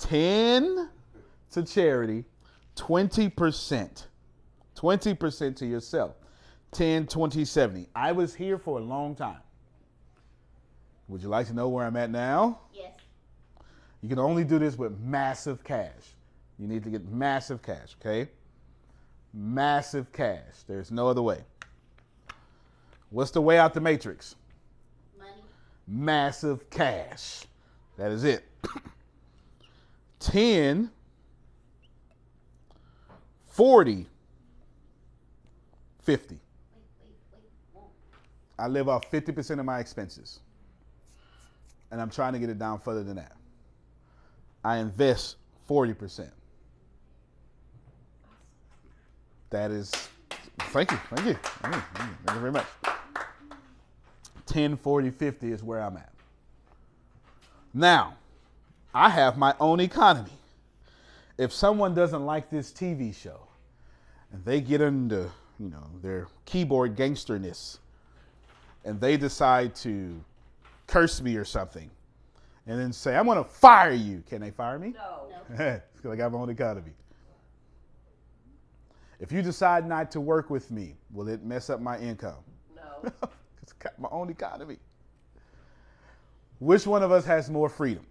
10 0.00 0.88
to 1.52 1.62
charity, 1.62 2.24
20%. 2.76 4.06
20% 4.76 5.56
to 5.56 5.66
yourself. 5.66 6.16
10, 6.72 7.06
20, 7.06 7.44
70. 7.44 7.88
I 7.94 8.12
was 8.12 8.34
here 8.34 8.58
for 8.58 8.78
a 8.78 8.82
long 8.82 9.14
time. 9.14 9.40
Would 11.08 11.22
you 11.22 11.28
like 11.28 11.46
to 11.48 11.52
know 11.52 11.68
where 11.68 11.86
I'm 11.86 11.96
at 11.96 12.10
now? 12.10 12.60
Yes. 12.72 12.92
You 14.00 14.08
can 14.08 14.18
only 14.18 14.44
do 14.44 14.58
this 14.58 14.76
with 14.76 14.98
massive 14.98 15.62
cash. 15.62 16.14
You 16.58 16.66
need 16.66 16.82
to 16.84 16.90
get 16.90 17.06
massive 17.08 17.62
cash, 17.62 17.96
okay? 18.00 18.30
Massive 19.34 20.10
cash. 20.12 20.62
There's 20.66 20.90
no 20.90 21.08
other 21.08 21.22
way. 21.22 21.44
What's 23.10 23.30
the 23.30 23.42
way 23.42 23.58
out 23.58 23.74
the 23.74 23.80
matrix? 23.80 24.36
Money. 25.18 25.32
Massive 25.86 26.70
cash. 26.70 27.44
That 27.98 28.10
is 28.10 28.24
it. 28.24 28.44
10, 30.20 30.90
40, 33.46 34.06
50. 36.02 36.34
Wait, 36.34 36.40
wait, 37.00 37.12
wait. 37.32 37.42
Whoa. 37.72 37.88
I 38.58 38.68
live 38.68 38.88
off 38.88 39.10
50% 39.10 39.58
of 39.58 39.64
my 39.64 39.78
expenses. 39.78 40.40
And 41.90 42.00
I'm 42.00 42.10
trying 42.10 42.32
to 42.32 42.38
get 42.38 42.48
it 42.48 42.58
down 42.58 42.80
further 42.80 43.02
than 43.02 43.16
that. 43.16 43.32
I 44.64 44.78
invest 44.78 45.36
40%. 45.68 46.30
That 49.50 49.70
is, 49.70 49.90
thank 50.58 50.90
you, 50.90 50.96
thank 51.10 51.26
you, 51.26 51.34
thank 51.34 51.74
you, 51.74 51.82
thank 51.94 52.10
you, 52.10 52.16
thank 52.24 52.34
you 52.36 52.40
very 52.40 52.52
much. 52.52 52.66
10, 54.46 54.76
40, 54.76 55.10
50 55.10 55.52
is 55.52 55.62
where 55.62 55.80
I'm 55.80 55.96
at. 55.96 56.12
Now, 57.74 58.16
I 58.94 59.08
have 59.08 59.36
my 59.36 59.54
own 59.60 59.80
economy. 59.80 60.32
If 61.38 61.52
someone 61.52 61.94
doesn't 61.94 62.24
like 62.24 62.50
this 62.50 62.70
TV 62.70 63.14
show 63.14 63.48
and 64.32 64.44
they 64.44 64.60
get 64.60 64.80
into, 64.80 65.30
you 65.58 65.68
know, 65.68 65.84
their 66.02 66.28
keyboard 66.44 66.96
gangsterness 66.96 67.78
and 68.84 69.00
they 69.00 69.16
decide 69.16 69.74
to 69.76 70.20
curse 70.86 71.20
me 71.20 71.36
or 71.36 71.44
something 71.44 71.90
and 72.66 72.78
then 72.78 72.92
say, 72.92 73.16
I'm 73.16 73.26
going 73.26 73.38
to 73.38 73.44
fire 73.44 73.92
you, 73.92 74.22
can 74.28 74.40
they 74.40 74.50
fire 74.50 74.78
me? 74.78 74.94
No. 74.94 75.56
No. 75.58 75.80
Because 75.94 76.14
I 76.14 76.16
got 76.16 76.32
my 76.32 76.38
own 76.38 76.50
economy. 76.50 76.90
If 79.20 79.30
you 79.30 79.40
decide 79.40 79.86
not 79.86 80.10
to 80.10 80.20
work 80.20 80.50
with 80.50 80.72
me, 80.72 80.96
will 81.12 81.28
it 81.28 81.44
mess 81.44 81.70
up 81.70 81.80
my 81.80 81.96
income? 81.96 82.42
No. 82.74 83.12
it's 83.62 83.72
got 83.74 83.96
my 84.00 84.08
own 84.10 84.30
economy. 84.30 84.78
Which 86.58 86.88
one 86.88 87.04
of 87.04 87.12
us 87.12 87.24
has 87.24 87.48
more 87.48 87.68
freedom? 87.68 88.04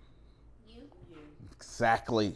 You. 0.69 0.83
Exactly. 1.57 2.33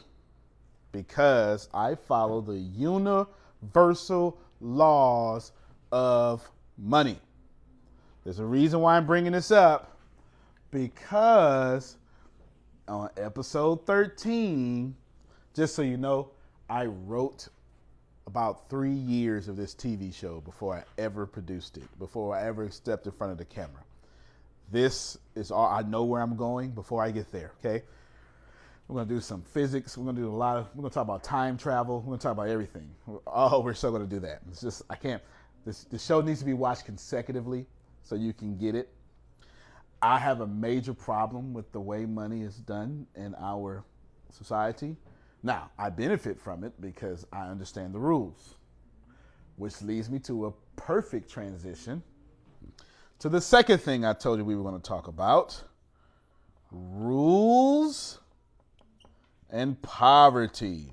Because 0.91 1.69
I 1.73 1.95
follow 1.95 2.41
the 2.41 2.57
universal 2.57 4.37
laws 4.61 5.51
of 5.91 6.49
money. 6.77 7.19
There's 8.23 8.39
a 8.39 8.45
reason 8.45 8.79
why 8.79 8.97
I'm 8.97 9.05
bringing 9.05 9.31
this 9.31 9.51
up. 9.51 9.97
Because 10.71 11.95
on 12.87 13.09
episode 13.17 13.85
13, 13.85 14.95
just 15.53 15.75
so 15.75 15.81
you 15.81 15.97
know, 15.97 16.31
I 16.69 16.85
wrote 16.85 17.47
about 18.27 18.69
three 18.69 18.89
years 18.91 19.47
of 19.47 19.55
this 19.55 19.73
TV 19.75 20.13
show 20.13 20.41
before 20.41 20.75
I 20.75 20.83
ever 21.01 21.25
produced 21.25 21.77
it, 21.77 21.99
before 21.99 22.35
I 22.35 22.45
ever 22.45 22.69
stepped 22.69 23.05
in 23.05 23.11
front 23.13 23.31
of 23.31 23.37
the 23.37 23.45
camera. 23.45 23.83
This 24.71 25.17
is 25.35 25.51
all 25.51 25.67
I 25.67 25.83
know 25.83 26.03
where 26.03 26.21
I'm 26.21 26.35
going 26.35 26.71
before 26.71 27.03
I 27.03 27.11
get 27.11 27.31
there, 27.31 27.51
okay? 27.59 27.83
We're 28.87 28.97
gonna 29.01 29.09
do 29.09 29.21
some 29.21 29.41
physics. 29.41 29.97
We're 29.97 30.05
gonna 30.05 30.21
do 30.21 30.29
a 30.29 30.35
lot 30.35 30.57
of. 30.57 30.67
We're 30.75 30.83
gonna 30.83 30.93
talk 30.93 31.03
about 31.03 31.23
time 31.23 31.57
travel. 31.57 31.99
We're 32.01 32.11
gonna 32.11 32.17
talk 32.17 32.33
about 32.33 32.49
everything. 32.49 32.89
Oh, 33.25 33.61
we're 33.61 33.73
still 33.73 33.91
gonna 33.91 34.05
do 34.05 34.19
that. 34.19 34.41
It's 34.49 34.61
just 34.61 34.83
I 34.89 34.95
can't. 34.95 35.21
This 35.65 35.85
the 35.85 35.97
show 35.97 36.21
needs 36.21 36.39
to 36.39 36.45
be 36.45 36.53
watched 36.53 36.85
consecutively 36.85 37.65
so 38.03 38.15
you 38.15 38.33
can 38.33 38.57
get 38.57 38.75
it. 38.75 38.93
I 40.01 40.19
have 40.19 40.41
a 40.41 40.47
major 40.47 40.93
problem 40.93 41.53
with 41.53 41.71
the 41.71 41.81
way 41.81 42.05
money 42.05 42.43
is 42.43 42.57
done 42.57 43.07
in 43.15 43.33
our 43.41 43.83
society. 44.29 44.95
Now 45.41 45.71
I 45.79 45.89
benefit 45.89 46.39
from 46.39 46.63
it 46.63 46.79
because 46.79 47.25
I 47.33 47.47
understand 47.47 47.93
the 47.93 47.99
rules, 47.99 48.55
which 49.55 49.81
leads 49.81 50.09
me 50.09 50.19
to 50.19 50.47
a 50.47 50.51
perfect 50.75 51.29
transition 51.29 52.03
to 53.19 53.29
the 53.29 53.41
second 53.41 53.79
thing 53.79 54.05
I 54.05 54.13
told 54.13 54.39
you 54.39 54.45
we 54.45 54.55
were 54.55 54.63
going 54.63 54.79
to 54.79 54.87
talk 54.87 55.07
about 55.07 55.63
rules 56.71 58.19
and 59.55 59.81
poverty. 59.81 60.91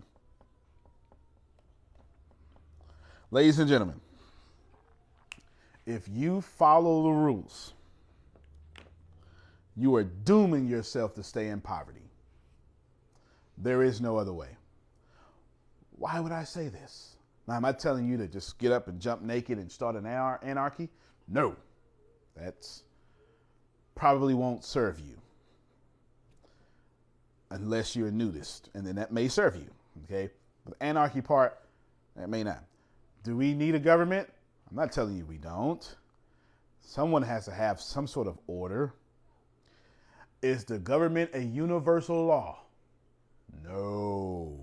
Ladies 3.33 3.59
and 3.59 3.68
gentlemen, 3.68 4.01
if 5.85 6.09
you 6.09 6.40
follow 6.40 7.03
the 7.03 7.11
rules, 7.11 7.72
you 9.77 9.96
are 9.96 10.05
dooming 10.05 10.68
yourself 10.68 11.12
to 11.14 11.25
stay 11.25 11.48
in 11.48 11.61
poverty. 11.61 12.09
There 13.59 13.83
is 13.83 14.01
no 14.01 14.16
other 14.16 14.33
way. 14.33 14.51
Why 15.98 16.20
would 16.20 16.31
I 16.31 16.44
say 16.44 16.68
this? 16.68 17.16
Now, 17.48 17.57
am 17.57 17.64
I 17.64 17.72
telling 17.72 18.07
you 18.07 18.16
to 18.18 18.29
just 18.29 18.59
get 18.59 18.70
up 18.70 18.87
and 18.87 19.01
jump 19.01 19.22
naked 19.22 19.59
and 19.59 19.72
start 19.72 19.96
an 19.96 20.07
anarchy? 20.07 20.88
No. 21.27 21.57
That's 22.37 22.85
probably 23.96 24.35
won't 24.35 24.64
serve 24.64 25.01
you 25.01 25.22
unless 27.53 27.95
you're 27.95 28.09
a 28.09 28.12
nudist, 28.12 28.71
and 28.75 28.87
then 28.87 28.97
that 28.97 29.12
may 29.12 29.29
serve 29.29 29.57
you. 29.57 29.71
Okay, 30.05 30.31
but 30.65 30.79
the 30.79 30.85
anarchy 30.85 31.21
part 31.21 31.59
that 32.17 32.29
may 32.29 32.43
not. 32.43 32.65
Do 33.23 33.37
we 33.37 33.55
need 33.55 33.75
a 33.75 33.79
government? 33.79 34.29
I'm 34.71 34.77
not 34.77 34.91
telling 34.91 35.17
you 35.17 35.25
we 35.27 35.37
don't. 35.37 35.97
Someone 36.81 37.23
has 37.23 37.45
to 37.45 37.53
have 37.53 37.81
some 37.81 38.07
sort 38.07 38.27
of 38.27 38.38
order. 38.47 38.95
Is 40.43 40.65
the 40.65 40.79
government 40.79 41.31
a 41.35 41.41
universal 41.41 42.25
law? 42.25 42.59
No. 43.65 44.59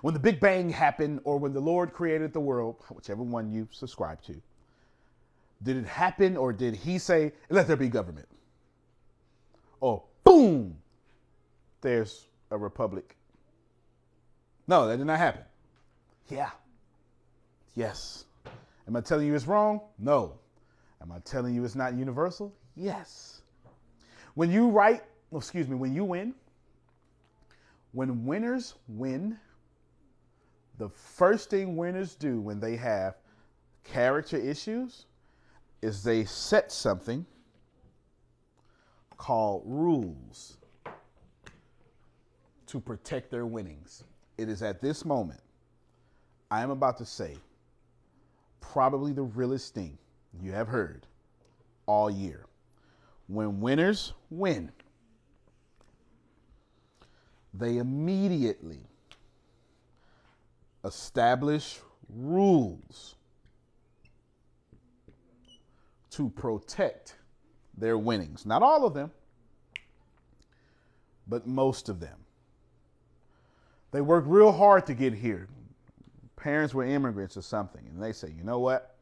When 0.00 0.14
the 0.14 0.20
Big 0.20 0.40
Bang 0.40 0.70
happened, 0.70 1.20
or 1.24 1.38
when 1.38 1.52
the 1.52 1.60
Lord 1.60 1.92
created 1.92 2.32
the 2.32 2.40
world, 2.40 2.76
whichever 2.90 3.22
one 3.22 3.52
you 3.52 3.68
subscribe 3.70 4.22
to, 4.22 4.40
did 5.62 5.76
it 5.76 5.86
happen 5.86 6.36
or 6.36 6.52
did 6.52 6.74
he 6.74 6.98
say, 6.98 7.32
let 7.50 7.66
there 7.66 7.76
be 7.76 7.88
government? 7.88 8.28
Or 9.80 10.02
boom, 10.24 10.76
there's 11.80 12.28
a 12.50 12.58
republic. 12.58 13.16
No, 14.66 14.86
that 14.86 14.98
did 14.98 15.06
not 15.06 15.18
happen. 15.18 15.42
Yeah. 16.28 16.50
Yes. 17.74 18.24
Am 18.86 18.96
I 18.96 19.00
telling 19.00 19.26
you 19.26 19.34
it's 19.34 19.46
wrong? 19.46 19.80
No. 19.98 20.34
Am 21.00 21.12
I 21.12 21.18
telling 21.20 21.54
you 21.54 21.64
it's 21.64 21.74
not 21.74 21.94
universal? 21.94 22.54
Yes. 22.76 23.42
When 24.34 24.50
you 24.50 24.68
write, 24.68 25.02
excuse 25.34 25.68
me, 25.68 25.76
when 25.76 25.94
you 25.94 26.04
win, 26.04 26.34
when 27.92 28.26
winners 28.26 28.74
win, 28.88 29.38
the 30.78 30.88
first 30.88 31.50
thing 31.50 31.76
winners 31.76 32.14
do 32.14 32.40
when 32.40 32.60
they 32.60 32.76
have 32.76 33.16
character 33.84 34.36
issues 34.36 35.06
is 35.82 36.02
they 36.02 36.24
set 36.24 36.70
something 36.70 37.24
called 39.16 39.62
rules 39.64 40.57
to 42.68 42.80
protect 42.80 43.30
their 43.30 43.46
winnings. 43.46 44.04
It 44.36 44.48
is 44.48 44.62
at 44.62 44.80
this 44.80 45.04
moment 45.04 45.40
I 46.50 46.62
am 46.62 46.70
about 46.70 46.96
to 46.98 47.04
say 47.04 47.36
probably 48.60 49.12
the 49.12 49.22
realest 49.22 49.74
thing 49.74 49.98
you 50.40 50.52
have 50.52 50.68
heard 50.68 51.06
all 51.86 52.10
year. 52.10 52.46
When 53.26 53.60
winners 53.60 54.14
win, 54.30 54.72
they 57.52 57.78
immediately 57.78 58.80
establish 60.84 61.80
rules 62.08 63.16
to 66.10 66.30
protect 66.30 67.16
their 67.76 67.98
winnings. 67.98 68.46
Not 68.46 68.62
all 68.62 68.86
of 68.86 68.94
them, 68.94 69.10
but 71.26 71.46
most 71.46 71.88
of 71.88 72.00
them. 72.00 72.16
They 73.90 74.00
worked 74.00 74.28
real 74.28 74.52
hard 74.52 74.86
to 74.86 74.94
get 74.94 75.14
here. 75.14 75.48
Parents 76.36 76.74
were 76.74 76.84
immigrants 76.84 77.36
or 77.36 77.42
something, 77.42 77.84
and 77.88 78.02
they 78.02 78.12
say, 78.12 78.28
you 78.36 78.44
know 78.44 78.58
what? 78.58 78.96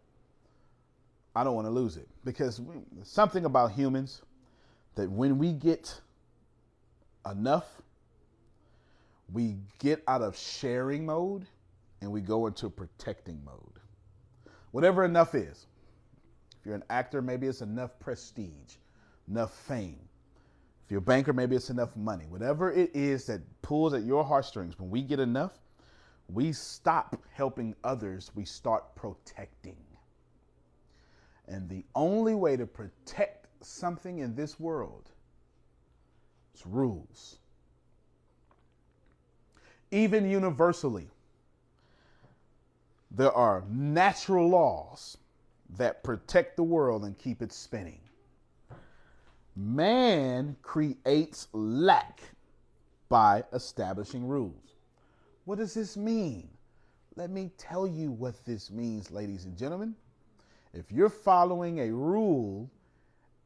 I 1.35 1.45
don't 1.45 1.55
want 1.55 1.67
to 1.67 1.71
lose 1.73 1.97
it. 1.97 2.09
Because 2.25 2.61
we, 2.61 2.77
something 3.03 3.45
about 3.45 3.73
humans 3.73 4.23
that 4.95 5.11
when 5.11 5.39
we 5.39 5.53
get 5.53 6.01
enough, 7.31 7.67
we 9.33 9.57
get 9.79 10.03
out 10.09 10.23
of 10.23 10.37
sharing 10.37 11.05
mode 11.05 11.47
and 12.01 12.11
we 12.11 12.21
go 12.21 12.47
into 12.47 12.71
protecting 12.71 13.41
mode. 13.45 13.81
Whatever 14.71 15.05
enough 15.05 15.35
is. 15.35 15.67
If 16.61 16.67
you're 16.67 16.75
an 16.75 16.85
actor, 16.91 17.21
maybe 17.21 17.47
it's 17.47 17.61
enough 17.61 17.99
prestige, 17.99 18.77
enough 19.29 19.53
fame. 19.53 19.99
If 20.87 20.93
you're 20.93 20.99
a 20.99 21.03
banker, 21.03 21.33
maybe 21.33 21.57
it's 21.57 21.69
enough 21.69 21.97
money. 21.97 22.27
Whatever 22.29 22.71
it 22.71 22.95
is 22.95 23.27
that 23.27 23.41
pulls 23.61 23.93
at 23.93 24.05
your 24.05 24.23
heartstrings, 24.23 24.79
when 24.79 24.89
we 24.89 25.03
get 25.03 25.19
enough, 25.19 25.59
we 26.29 26.53
stop 26.53 27.21
helping 27.33 27.75
others, 27.83 28.31
we 28.37 28.45
start 28.45 28.95
protecting. 28.95 29.83
And 31.49 31.69
the 31.69 31.85
only 31.97 32.37
way 32.37 32.57
to 32.57 32.67
protect 32.67 33.49
something 33.65 34.21
in 34.21 34.37
this 34.37 34.61
world 34.61 35.11
is 36.55 36.65
rules. 36.65 37.39
Even 39.91 40.31
universally, 40.31 41.09
there 43.11 43.33
are 43.33 43.65
natural 43.69 44.49
laws 44.49 45.19
that 45.77 46.05
protect 46.05 46.57
the 46.57 46.63
world 46.63 47.05
and 47.05 47.19
keep 47.19 47.43
it 47.43 47.53
spinning. 47.53 47.99
Man 49.57 50.55
creates 50.61 51.49
lack 51.55 52.21
by 53.09 53.43
establishing 53.55 54.29
rules. 54.29 54.75
What 55.47 55.57
does 55.59 55.73
this 55.73 55.97
mean? 55.97 56.51
Let 57.15 57.31
me 57.31 57.51
tell 57.57 57.87
you 57.87 58.11
what 58.11 58.45
this 58.45 58.71
means, 58.71 59.11
ladies 59.11 59.47
and 59.47 59.57
gentlemen. 59.57 59.95
If 60.75 60.93
you're 60.93 61.09
following 61.09 61.79
a 61.79 61.91
rule, 61.91 62.71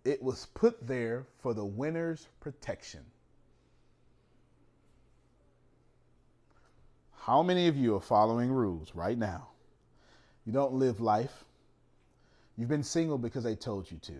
it 0.04 0.20
was 0.20 0.46
put 0.54 0.84
there 0.84 1.26
for 1.38 1.54
the 1.54 1.64
winner's 1.64 2.26
protection. 2.40 3.02
How 7.20 7.42
many 7.44 7.68
of 7.68 7.76
you 7.76 7.94
are 7.94 8.00
following 8.00 8.50
rules 8.50 8.92
right 8.96 9.16
now? 9.16 9.46
You 10.44 10.52
don't 10.52 10.72
live 10.72 11.00
life. 11.00 11.44
You've 12.56 12.68
been 12.68 12.82
single 12.82 13.18
because 13.18 13.44
they 13.44 13.54
told 13.54 13.88
you 13.88 13.98
to. 13.98 14.14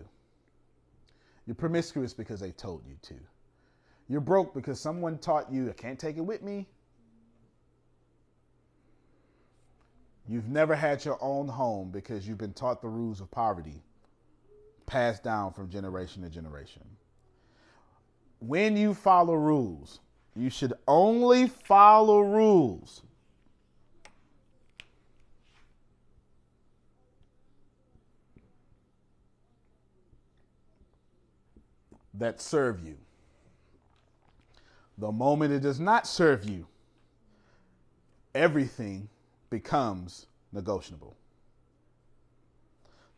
You're 1.45 1.55
promiscuous 1.55 2.13
because 2.13 2.39
they 2.39 2.51
told 2.51 2.85
you 2.85 2.95
to. 3.03 3.15
You're 4.07 4.21
broke 4.21 4.53
because 4.53 4.79
someone 4.79 5.17
taught 5.17 5.51
you, 5.51 5.69
I 5.69 5.73
can't 5.73 5.99
take 5.99 6.17
it 6.17 6.21
with 6.21 6.41
me. 6.41 6.67
You've 10.27 10.49
never 10.49 10.75
had 10.75 11.03
your 11.03 11.17
own 11.21 11.47
home 11.47 11.89
because 11.91 12.27
you've 12.27 12.37
been 12.37 12.53
taught 12.53 12.81
the 12.81 12.87
rules 12.87 13.21
of 13.21 13.31
poverty 13.31 13.81
passed 14.85 15.23
down 15.23 15.53
from 15.53 15.69
generation 15.69 16.21
to 16.23 16.29
generation. 16.29 16.83
When 18.39 18.75
you 18.75 18.93
follow 18.93 19.35
rules, 19.35 19.99
you 20.35 20.49
should 20.49 20.73
only 20.87 21.47
follow 21.47 22.19
rules 22.19 23.03
that 32.15 32.41
serve 32.41 32.85
you. 32.85 32.97
The 34.97 35.11
moment 35.11 35.53
it 35.53 35.61
does 35.61 35.79
not 35.79 36.05
serve 36.05 36.43
you, 36.45 36.67
everything 38.35 39.09
becomes 39.49 40.27
negotiable. 40.51 41.15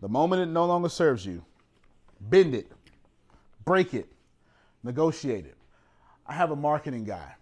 The 0.01 0.09
moment 0.09 0.41
it 0.41 0.47
no 0.47 0.65
longer 0.65 0.89
serves 0.89 1.25
you, 1.25 1.43
bend 2.19 2.53
it, 2.53 2.71
break 3.65 3.93
it, 3.93 4.07
negotiate 4.83 5.45
it. 5.45 5.57
I 6.25 6.33
have 6.33 6.51
a 6.51 6.55
marketing 6.55 7.03
guy. 7.03 7.35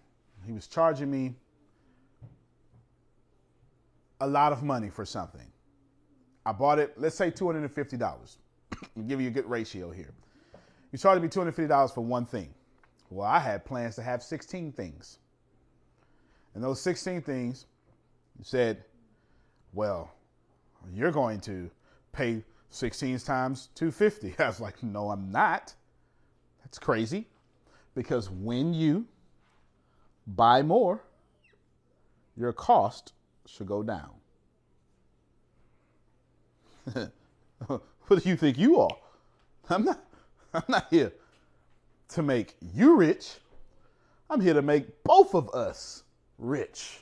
He 0.46 0.52
was 0.52 0.66
charging 0.66 1.10
me 1.10 1.34
a 4.20 4.26
lot 4.26 4.52
of 4.52 4.62
money 4.62 4.88
for 4.88 5.04
something. 5.04 5.46
I 6.44 6.52
bought 6.52 6.78
it, 6.78 6.94
let's 6.96 7.16
say 7.16 7.30
$250. 7.30 8.00
I'll 8.96 9.02
give 9.04 9.20
you 9.20 9.28
a 9.28 9.30
good 9.30 9.48
ratio 9.48 9.90
here. 9.90 10.12
He 10.92 10.98
charged 10.98 11.22
me 11.22 11.28
$250 11.28 11.94
for 11.94 12.02
one 12.02 12.26
thing. 12.26 12.54
Well, 13.10 13.26
I 13.26 13.38
had 13.38 13.64
plans 13.64 13.96
to 13.96 14.02
have 14.02 14.22
16 14.22 14.72
things. 14.72 15.18
And 16.54 16.62
those 16.62 16.80
16 16.82 17.22
things, 17.22 17.66
he 18.36 18.44
said, 18.44 18.84
well, 19.72 20.12
you're 20.94 21.10
going 21.10 21.40
to 21.40 21.70
pay 22.12 22.44
16 22.70 23.18
times 23.20 23.70
250. 23.74 24.34
I 24.42 24.46
was 24.46 24.60
like, 24.60 24.82
no, 24.82 25.10
I'm 25.10 25.30
not. 25.32 25.74
That's 26.62 26.78
crazy. 26.78 27.26
Because 27.94 28.30
when 28.30 28.74
you 28.74 29.06
buy 30.26 30.62
more, 30.62 31.02
your 32.36 32.52
cost 32.52 33.12
should 33.46 33.66
go 33.66 33.82
down. 33.82 34.10
what 37.66 38.22
do 38.22 38.28
you 38.28 38.36
think 38.36 38.58
you 38.58 38.78
are? 38.78 38.96
I'm 39.70 39.84
not 39.84 40.02
I'm 40.54 40.62
not 40.68 40.88
here 40.90 41.12
to 42.08 42.22
make 42.22 42.56
you 42.60 42.96
rich. 42.96 43.36
I'm 44.28 44.40
here 44.40 44.54
to 44.54 44.62
make 44.62 45.02
both 45.04 45.34
of 45.34 45.50
us 45.54 46.02
rich. 46.38 47.00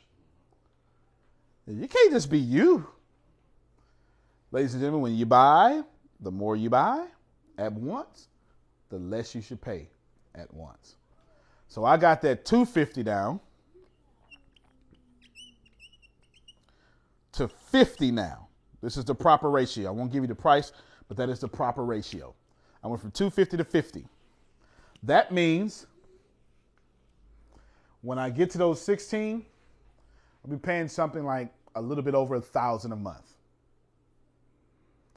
You 1.67 1.89
can't 1.89 2.13
just 2.13 2.31
be 2.31 2.39
you. 2.39 2.87
Ladies 4.53 4.75
and 4.75 4.83
gentlemen, 4.83 5.03
when 5.03 5.15
you 5.15 5.27
buy, 5.27 5.83
the 6.21 6.31
more 6.31 6.57
you 6.57 6.71
buy 6.71 7.07
at 7.59 7.73
once, 7.73 8.29
the 8.89 8.99
less 8.99 9.35
you 9.35 9.41
should 9.41 9.61
pay 9.61 9.89
at 10.35 10.53
once. 10.53 10.97
So 11.69 11.85
I 11.85 11.97
got 11.97 12.21
that 12.23 12.45
250 12.45 13.05
down 13.05 13.41
to 17.33 17.47
50 17.47 18.11
now. 18.11 18.49
This 18.83 18.97
is 18.97 19.05
the 19.05 19.15
proper 19.15 19.51
ratio. 19.51 19.89
I 19.89 19.93
won't 19.93 20.13
give 20.13 20.25
you 20.25 20.29
the 20.29 20.35
price, 20.35 20.73
but 21.07 21.17
that 21.17 21.29
is 21.29 21.39
the 21.39 21.49
proper 21.49 21.85
ratio. 21.85 22.35
I 22.83 22.89
went 22.89 23.01
from 23.01 23.11
250 23.11 23.57
to 23.59 23.65
50. 23.65 24.07
That 25.03 25.33
means 25.33 25.87
when 28.03 28.19
I 28.19 28.31
get 28.31 28.51
to 28.51 28.59
those 28.59 28.81
16, 28.81 29.45
I'll 30.45 30.51
be 30.51 30.57
paying 30.57 30.89
something 30.89 31.25
like 31.25 31.53
a 31.75 31.83
little 31.83 32.03
bit 32.03 32.15
over 32.15 32.37
a 32.37 32.41
thousand 32.41 32.93
a 32.93 32.97
month 32.97 33.35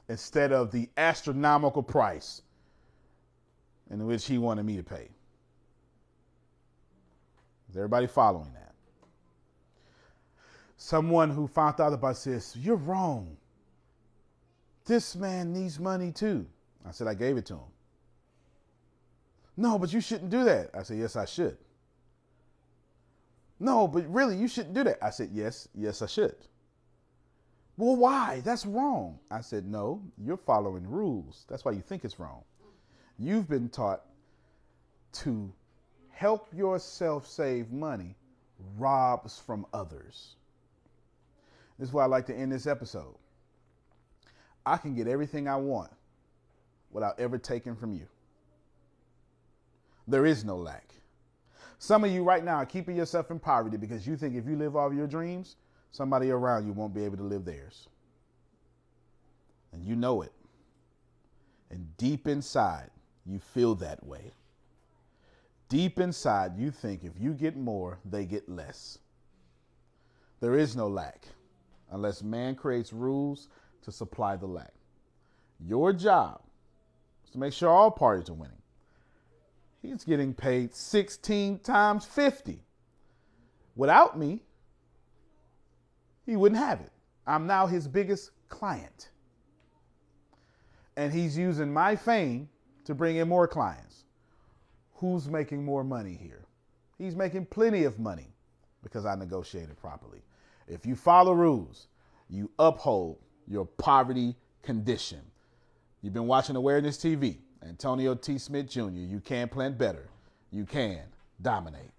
instead 0.09 0.51
of 0.51 0.71
the 0.71 0.89
astronomical 0.97 1.81
price 1.81 2.41
in 3.89 4.05
which 4.05 4.25
he 4.25 4.37
wanted 4.37 4.63
me 4.63 4.77
to 4.77 4.83
pay. 4.83 5.09
Is 7.69 7.77
everybody 7.77 8.07
following 8.07 8.51
that? 8.53 8.73
Someone 10.77 11.29
who 11.29 11.47
found 11.47 11.79
out 11.79 11.93
about 11.93 12.21
this, 12.23 12.55
you're 12.55 12.75
wrong. 12.75 13.37
This 14.85 15.15
man 15.15 15.53
needs 15.53 15.79
money 15.79 16.11
too. 16.11 16.45
I 16.85 16.91
said, 16.91 17.07
I 17.07 17.13
gave 17.13 17.37
it 17.37 17.45
to 17.47 17.53
him. 17.53 17.71
No, 19.55 19.77
but 19.77 19.93
you 19.93 20.01
shouldn't 20.01 20.29
do 20.29 20.43
that. 20.45 20.71
I 20.73 20.83
said, 20.83 20.97
Yes, 20.97 21.15
I 21.15 21.25
should. 21.25 21.57
No, 23.59 23.87
but 23.87 24.11
really, 24.11 24.35
you 24.35 24.47
shouldn't 24.47 24.73
do 24.73 24.83
that. 24.83 24.97
I 25.01 25.09
said, 25.09 25.29
Yes, 25.31 25.67
yes, 25.75 26.01
I 26.01 26.07
should. 26.07 26.35
Well, 27.77 27.95
why? 27.95 28.41
That's 28.43 28.65
wrong. 28.65 29.19
I 29.31 29.41
said, 29.41 29.65
No, 29.65 30.01
you're 30.17 30.37
following 30.37 30.87
rules. 30.87 31.45
That's 31.47 31.63
why 31.63 31.71
you 31.71 31.81
think 31.81 32.03
it's 32.03 32.19
wrong. 32.19 32.43
You've 33.19 33.47
been 33.47 33.69
taught 33.69 34.01
to 35.13 35.51
help 36.09 36.47
yourself 36.53 37.27
save 37.27 37.71
money 37.71 38.15
robs 38.77 39.39
from 39.39 39.65
others. 39.73 40.35
This 41.77 41.89
is 41.89 41.93
why 41.93 42.03
I 42.03 42.07
like 42.07 42.25
to 42.27 42.35
end 42.35 42.51
this 42.51 42.67
episode. 42.67 43.15
I 44.65 44.77
can 44.77 44.95
get 44.95 45.07
everything 45.07 45.47
I 45.47 45.57
want 45.57 45.91
without 46.93 47.19
ever 47.19 47.37
taking 47.37 47.75
from 47.75 47.93
you. 47.93 48.07
There 50.07 50.25
is 50.25 50.43
no 50.43 50.57
lack. 50.57 50.93
Some 51.79 52.03
of 52.03 52.11
you 52.11 52.23
right 52.23 52.43
now 52.43 52.55
are 52.55 52.65
keeping 52.65 52.95
yourself 52.95 53.31
in 53.31 53.39
poverty 53.39 53.77
because 53.77 54.07
you 54.07 54.15
think 54.15 54.35
if 54.35 54.45
you 54.45 54.55
live 54.55 54.75
all 54.75 54.93
your 54.93 55.07
dreams, 55.07 55.55
somebody 55.91 56.29
around 56.29 56.65
you 56.65 56.73
won't 56.73 56.93
be 56.93 57.03
able 57.03 57.17
to 57.17 57.23
live 57.23 57.45
theirs. 57.45 57.87
And 59.71 59.83
you 59.83 59.95
know 59.95 60.21
it. 60.21 60.31
And 61.71 61.97
deep 61.97 62.27
inside, 62.27 62.91
you 63.25 63.39
feel 63.39 63.75
that 63.75 64.05
way. 64.05 64.33
Deep 65.69 65.99
inside, 65.99 66.55
you 66.57 66.69
think 66.69 67.03
if 67.03 67.13
you 67.19 67.33
get 67.33 67.57
more, 67.57 67.99
they 68.05 68.25
get 68.25 68.47
less. 68.47 68.99
There 70.39 70.57
is 70.57 70.75
no 70.75 70.87
lack 70.87 71.25
unless 71.91 72.21
man 72.21 72.55
creates 72.55 72.93
rules 72.93 73.47
to 73.81 73.91
supply 73.91 74.35
the 74.35 74.45
lack. 74.45 74.73
Your 75.59 75.93
job 75.93 76.41
to 77.33 77.39
make 77.39 77.51
sure 77.51 77.69
all 77.69 77.91
parties 77.91 78.29
are 78.29 78.33
winning. 78.33 78.61
He's 79.81 80.05
getting 80.05 80.33
paid 80.33 80.73
16 80.73 81.59
times 81.59 82.05
50. 82.05 82.63
Without 83.75 84.17
me, 84.17 84.41
he 86.25 86.35
wouldn't 86.35 86.61
have 86.61 86.79
it. 86.79 86.91
I'm 87.27 87.47
now 87.47 87.65
his 87.65 87.87
biggest 87.87 88.31
client. 88.49 89.09
And 90.95 91.11
he's 91.11 91.37
using 91.37 91.73
my 91.73 91.95
fame 91.95 92.47
to 92.85 92.93
bring 92.93 93.17
in 93.17 93.27
more 93.27 93.47
clients. 93.47 94.05
Who's 94.95 95.27
making 95.27 95.65
more 95.65 95.83
money 95.83 96.13
here? 96.13 96.45
He's 96.97 97.15
making 97.15 97.47
plenty 97.47 97.83
of 97.83 97.99
money 97.99 98.27
because 98.83 99.05
I 99.05 99.15
negotiated 99.15 99.75
properly. 99.77 100.21
If 100.67 100.85
you 100.85 100.95
follow 100.95 101.33
rules, 101.33 101.87
you 102.29 102.51
uphold 102.59 103.17
your 103.47 103.65
poverty 103.65 104.35
condition. 104.61 105.19
You've 106.03 106.13
been 106.13 106.27
watching 106.27 106.57
Awareness 106.57 106.97
TV. 106.97 107.37
Antonio 107.65 108.13
T. 108.13 108.37
Smith 108.37 108.69
Jr. 108.69 108.89
You 108.89 109.21
can 109.23 109.47
plan 109.47 109.77
better. 109.77 110.09
You 110.51 110.65
can 110.65 110.99
dominate. 111.41 111.91